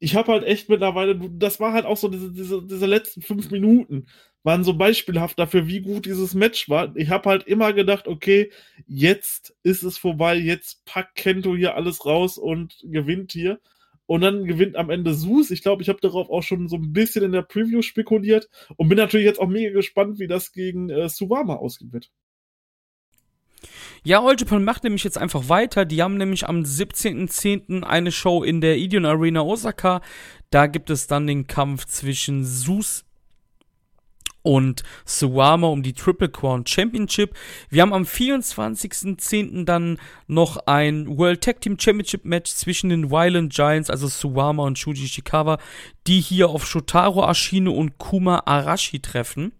[0.00, 3.50] ich habe halt echt mittlerweile, das war halt auch so diese, diese, diese letzten fünf
[3.50, 4.06] Minuten,
[4.44, 6.94] waren so beispielhaft dafür, wie gut dieses Match war.
[6.96, 8.50] Ich habe halt immer gedacht, okay,
[8.86, 13.60] jetzt ist es vorbei, jetzt packt Kento hier alles raus und gewinnt hier.
[14.06, 15.50] Und dann gewinnt am Ende Sus.
[15.50, 18.88] Ich glaube, ich habe darauf auch schon so ein bisschen in der Preview spekuliert und
[18.88, 22.10] bin natürlich jetzt auch mega gespannt, wie das gegen äh, Suwama ausgehen wird.
[24.04, 25.84] Ja, All Japan macht nämlich jetzt einfach weiter.
[25.84, 27.82] Die haben nämlich am 17.10.
[27.82, 30.00] eine Show in der Ideon Arena Osaka.
[30.50, 33.04] Da gibt es dann den Kampf zwischen Sus
[34.42, 37.34] und Suwama um die Triple Crown Championship.
[37.68, 39.64] Wir haben am 24.10.
[39.64, 44.78] dann noch ein World Tag Team Championship Match zwischen den Violent Giants, also Suwama und
[44.78, 45.58] Shuji Ishikawa,
[46.06, 49.52] die hier auf Shotaro Ashino und Kuma Arashi treffen.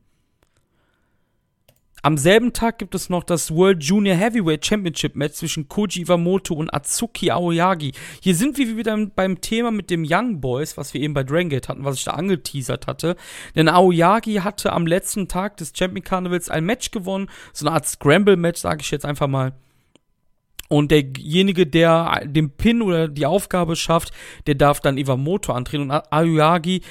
[2.02, 6.54] Am selben Tag gibt es noch das World Junior Heavyweight Championship Match zwischen Koji Iwamoto
[6.54, 7.92] und Atsuki Aoyagi.
[8.22, 11.48] Hier sind wir wieder beim Thema mit dem Young Boys, was wir eben bei Dragon
[11.48, 13.16] Gate hatten, was ich da angeteasert hatte.
[13.56, 17.86] Denn Aoyagi hatte am letzten Tag des Champion Carnivals ein Match gewonnen, so eine Art
[17.86, 19.54] Scramble Match, sage ich jetzt einfach mal.
[20.68, 24.12] Und derjenige, der den Pin oder die Aufgabe schafft,
[24.46, 25.90] der darf dann Iwamoto antreten.
[25.90, 26.82] Und Aoyagi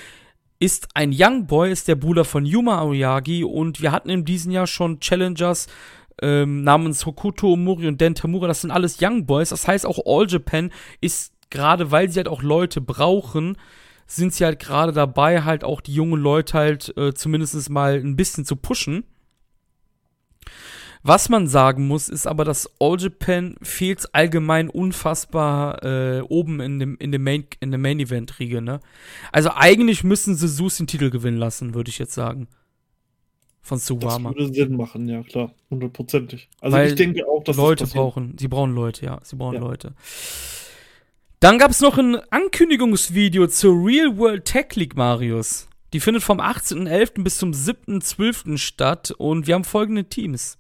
[0.60, 3.44] ist ein Young Boy, ist der Bruder von Yuma Aoyagi.
[3.44, 5.68] Und wir hatten in diesem Jahr schon Challengers
[6.22, 10.00] ähm, namens Hokuto Omori und Den Tamura, das sind alles Young Boys, das heißt auch
[10.06, 13.58] All Japan ist gerade, weil sie halt auch Leute brauchen,
[14.08, 18.16] sind sie halt gerade dabei, halt auch die jungen Leute halt äh, zumindest mal ein
[18.16, 19.04] bisschen zu pushen.
[21.04, 26.80] Was man sagen muss, ist aber, dass All Japan fehlt allgemein unfassbar äh, oben in
[26.80, 28.80] dem, in dem Main, in der Main Event Riege, ne?
[29.32, 32.48] Also eigentlich müssen sie Sus den Titel gewinnen lassen, würde ich jetzt sagen.
[33.62, 34.30] Von Suwama.
[34.30, 36.50] Das würde Sinn machen, ja klar, hundertprozentig.
[36.62, 39.56] Also Weil ich denke auch, dass Leute das brauchen, sie brauchen Leute, ja, sie brauchen
[39.56, 39.60] ja.
[39.60, 39.94] Leute.
[41.40, 45.68] Dann gab es noch ein Ankündigungsvideo zur Real World Tech League Marius.
[45.94, 47.24] Die findet vom 18.11.
[47.24, 48.58] bis zum 7.12.
[48.58, 50.58] statt und wir haben folgende Teams.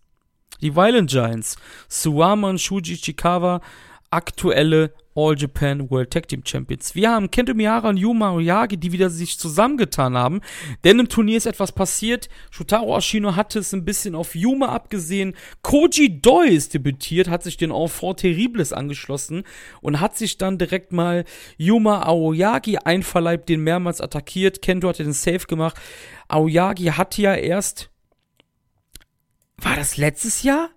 [0.61, 1.55] Die Violent Giants,
[1.87, 3.61] Suwama und Shuji Chikawa,
[4.09, 6.93] aktuelle All Japan World Tag Team Champions.
[6.93, 10.41] Wir haben Kento Miyara und Yuma Oyagi, die wieder sich zusammengetan haben.
[10.83, 12.29] Denn im Turnier ist etwas passiert.
[12.51, 15.33] Shotaro Ashino hatte es ein bisschen auf Yuma abgesehen.
[15.63, 19.43] Koji Doi ist debütiert, hat sich den Enfant Terribles angeschlossen
[19.81, 21.25] und hat sich dann direkt mal
[21.57, 24.61] Yuma Aoyagi einverleibt, den mehrmals attackiert.
[24.61, 25.77] Kento hatte den Safe gemacht.
[26.27, 27.89] Aoyagi hatte ja erst
[29.61, 30.69] war das letztes Jahr?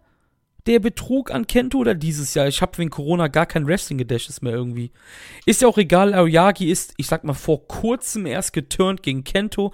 [0.66, 2.46] Der Betrug an Kento oder dieses Jahr?
[2.46, 4.92] Ich habe wegen Corona gar kein Wrestling-Gedächtnis mehr irgendwie.
[5.46, 9.72] Ist ja auch egal, Aoyagi ist, ich sag mal, vor kurzem erst geturnt gegen Kento,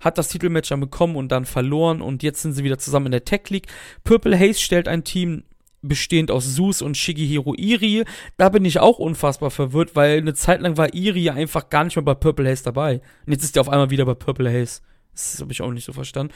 [0.00, 3.12] hat das Titelmatch dann bekommen und dann verloren und jetzt sind sie wieder zusammen in
[3.12, 3.66] der Tech League.
[4.04, 5.42] Purple Haze stellt ein Team
[5.82, 8.04] bestehend aus Sus und Shigehiro Iri.
[8.36, 11.96] Da bin ich auch unfassbar verwirrt, weil eine Zeit lang war Iri einfach gar nicht
[11.96, 13.00] mehr bei Purple Haze dabei.
[13.26, 14.82] Und jetzt ist er auf einmal wieder bei Purple Haze.
[15.12, 16.32] Das habe ich auch nicht so verstanden.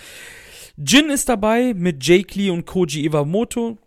[0.76, 3.78] Jin ist dabei mit Jake Lee und Koji Iwamoto.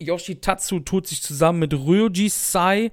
[0.00, 2.92] Yoshitatsu tut sich zusammen mit Ryoji Sai.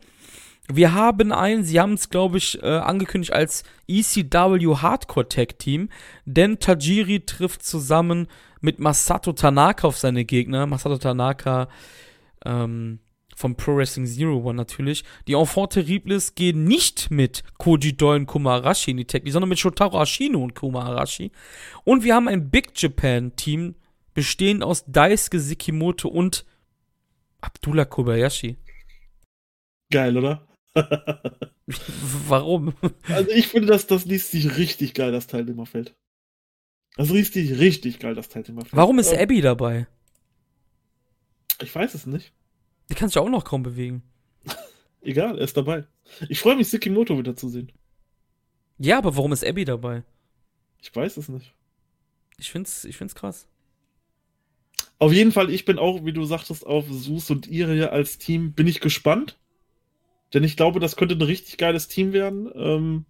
[0.68, 5.90] Wir haben einen, sie haben es, glaube ich, äh, angekündigt als ECW Hardcore Tag Team,
[6.26, 8.28] denn Tajiri trifft zusammen
[8.62, 10.66] mit Masato Tanaka auf seine Gegner.
[10.66, 11.70] Masato Tanaka
[12.44, 13.00] ähm,
[13.36, 15.04] vom Pro Wrestling Zero One natürlich.
[15.28, 19.50] Die Enfant Terribles gehen nicht mit Koji Doi und Kumarashi in die Tag Team, sondern
[19.50, 21.32] mit Shotaro Ashino und Kumarashi.
[21.84, 23.76] Und wir haben ein Big Japan Team,
[24.14, 26.46] bestehend aus Daisuke Sekimoto und
[27.42, 28.56] Abdullah Kobayashi.
[29.92, 30.48] Geil, oder?
[32.28, 32.74] Warum?
[33.08, 35.96] Also ich finde, dass das liest sich richtig geil, das Teilnehmerfeld.
[36.96, 38.76] Das liest sich richtig geil, das Teilnehmerfeld.
[38.76, 39.88] Warum ist Abby dabei?
[41.62, 42.34] Ich weiß es nicht.
[42.90, 44.04] Die kann sich auch noch kaum bewegen.
[45.02, 45.86] Egal, er ist dabei.
[46.30, 47.72] Ich freue mich, Sekimoto wieder zu sehen.
[48.78, 50.04] Ja, aber warum ist Abby dabei?
[50.82, 51.54] Ich weiß es nicht.
[52.38, 53.48] Ich find's, ich find's krass.
[54.98, 58.54] Auf jeden Fall, ich bin auch, wie du sagtest, auf Sus und Irie als Team,
[58.54, 59.38] bin ich gespannt.
[60.34, 62.50] Denn ich glaube, das könnte ein richtig geiles Team werden.
[62.56, 63.06] Ähm,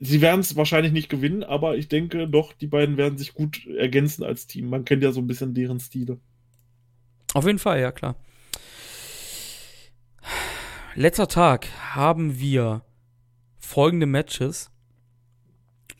[0.00, 3.66] sie werden es wahrscheinlich nicht gewinnen, aber ich denke doch, die beiden werden sich gut
[3.66, 4.68] ergänzen als Team.
[4.68, 6.18] Man kennt ja so ein bisschen deren Stile.
[7.34, 8.16] Auf jeden Fall, ja klar.
[10.96, 12.82] Letzter Tag haben wir
[13.58, 14.72] folgende Matches.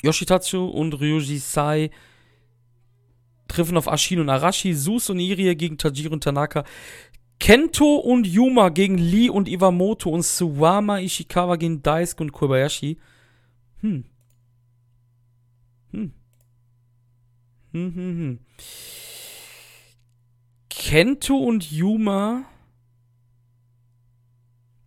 [0.03, 1.91] Yoshitatsu und Ryoji Sai
[3.47, 6.64] treffen auf Ashin und Arashi, Sus und Irie gegen Tajiri und Tanaka,
[7.38, 12.99] Kento und Yuma gegen Lee und Iwamoto und Suwama Ishikawa gegen Daisuke und Kobayashi.
[13.82, 14.05] Hm.
[15.93, 16.12] Hm.
[17.72, 18.38] Hm, hm, hm.
[20.68, 22.49] Kento und Yuma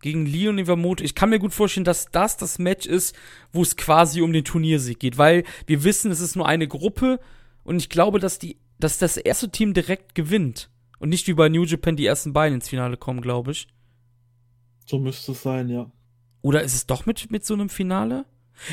[0.03, 1.03] gegen Lee und Iwamoto.
[1.03, 3.15] Ich kann mir gut vorstellen, dass das das Match ist,
[3.53, 7.19] wo es quasi um den Turniersieg geht, weil wir wissen, es ist nur eine Gruppe
[7.63, 11.47] und ich glaube, dass die, dass das erste Team direkt gewinnt und nicht wie bei
[11.47, 13.67] New Japan die ersten beiden ins Finale kommen, glaube ich.
[14.85, 15.89] So müsste es sein, ja.
[16.41, 18.25] Oder ist es doch mit, mit so einem Finale?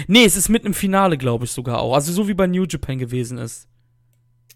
[0.09, 1.95] Nee, es ist mit einem Finale, glaube ich sogar auch.
[1.95, 3.68] Also so wie bei New Japan gewesen ist.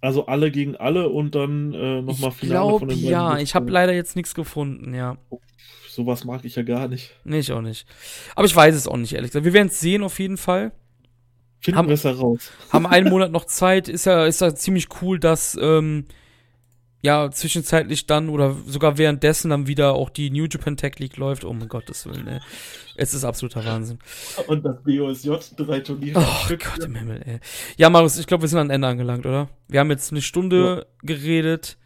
[0.01, 3.11] Also alle gegen alle und dann äh, nochmal Finale glaub, von den beiden.
[3.11, 5.17] Ja, ich habe leider jetzt nichts gefunden, ja.
[5.95, 7.13] Sowas mag ich ja gar nicht.
[7.23, 7.87] Nee, ich auch nicht.
[8.35, 9.45] Aber ich weiß es auch nicht, ehrlich gesagt.
[9.45, 10.73] Wir werden es sehen auf jeden Fall.
[11.61, 12.51] Finden haben, wir es heraus.
[12.71, 13.89] Haben einen Monat noch Zeit.
[13.89, 16.07] Ist ja, ist ja ziemlich cool, dass ähm,
[17.01, 21.45] ja zwischenzeitlich dann oder sogar währenddessen dann wieder auch die New Japan Tech League läuft.
[21.45, 22.41] Oh mein Gottes Willen, ey.
[22.97, 24.01] Es ist absoluter Wahnsinn.
[24.49, 26.19] Und das BOSJ, drei Turniere.
[26.21, 27.39] Oh Gott im Himmel, ey.
[27.77, 29.49] Ja, Marius, ich glaube, wir sind am Ende angelangt, oder?
[29.69, 31.07] Wir haben jetzt eine Stunde ja.
[31.07, 31.77] geredet.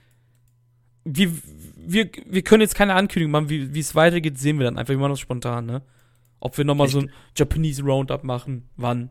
[1.04, 1.30] Wir,
[1.86, 4.90] wir, wir können jetzt keine Ankündigung machen, wie es weitergeht, sehen wir dann einfach.
[4.90, 5.82] Wir machen das spontan, ne?
[6.40, 9.10] Ob wir nochmal so ein Japanese Roundup machen, wann.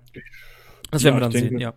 [0.91, 1.73] Das werden ja, wir dann denke, sehen, ja.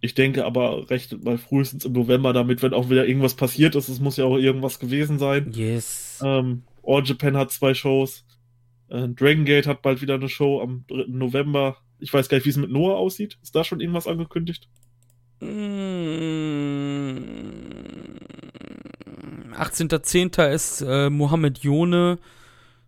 [0.00, 3.88] Ich denke aber recht mal frühestens im November, damit, wenn auch wieder irgendwas passiert ist,
[3.88, 5.50] es muss ja auch irgendwas gewesen sein.
[5.52, 6.20] Yes.
[6.22, 8.24] Ähm, All Japan hat zwei Shows.
[8.88, 11.06] Äh, Dragon Gate hat bald wieder eine Show am 3.
[11.08, 11.78] November.
[11.98, 13.38] Ich weiß gar nicht, wie es mit Noah aussieht.
[13.42, 14.68] Ist da schon irgendwas angekündigt?
[15.40, 17.20] Mmh,
[19.54, 20.48] 18.10.
[20.50, 22.18] ist äh, Mohammed Jone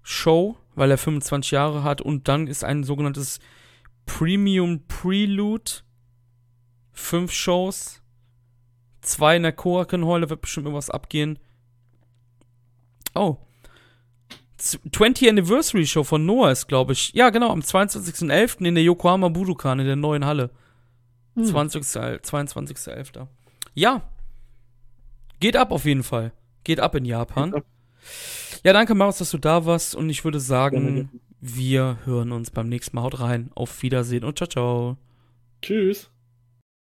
[0.02, 2.00] Show, weil er 25 Jahre hat.
[2.00, 3.40] Und dann ist ein sogenanntes
[4.06, 5.70] Premium Prelude.
[6.92, 8.02] Fünf Shows.
[9.00, 11.38] Zwei in der Korakenheule wird bestimmt irgendwas abgehen.
[13.14, 13.38] Oh.
[14.58, 17.12] 20 Anniversary Show von Noah ist, glaube ich.
[17.14, 18.66] Ja, genau, am 22.11.
[18.66, 20.50] in der Yokohama Budokan in der neuen Halle.
[21.34, 21.44] Hm.
[21.44, 21.82] 20.
[21.82, 23.26] 22.11.
[23.74, 24.02] Ja.
[25.38, 26.32] Geht ab auf jeden Fall.
[26.64, 27.54] Geht ab in Japan.
[27.54, 27.64] Ab.
[28.64, 29.94] Ja, danke, Marius, dass du da warst.
[29.94, 31.08] Und ich würde sagen,
[31.40, 33.02] wir hören uns beim nächsten Mal.
[33.02, 33.50] Haut rein.
[33.54, 34.96] Auf Wiedersehen und ciao, ciao.
[35.62, 36.09] Tschüss.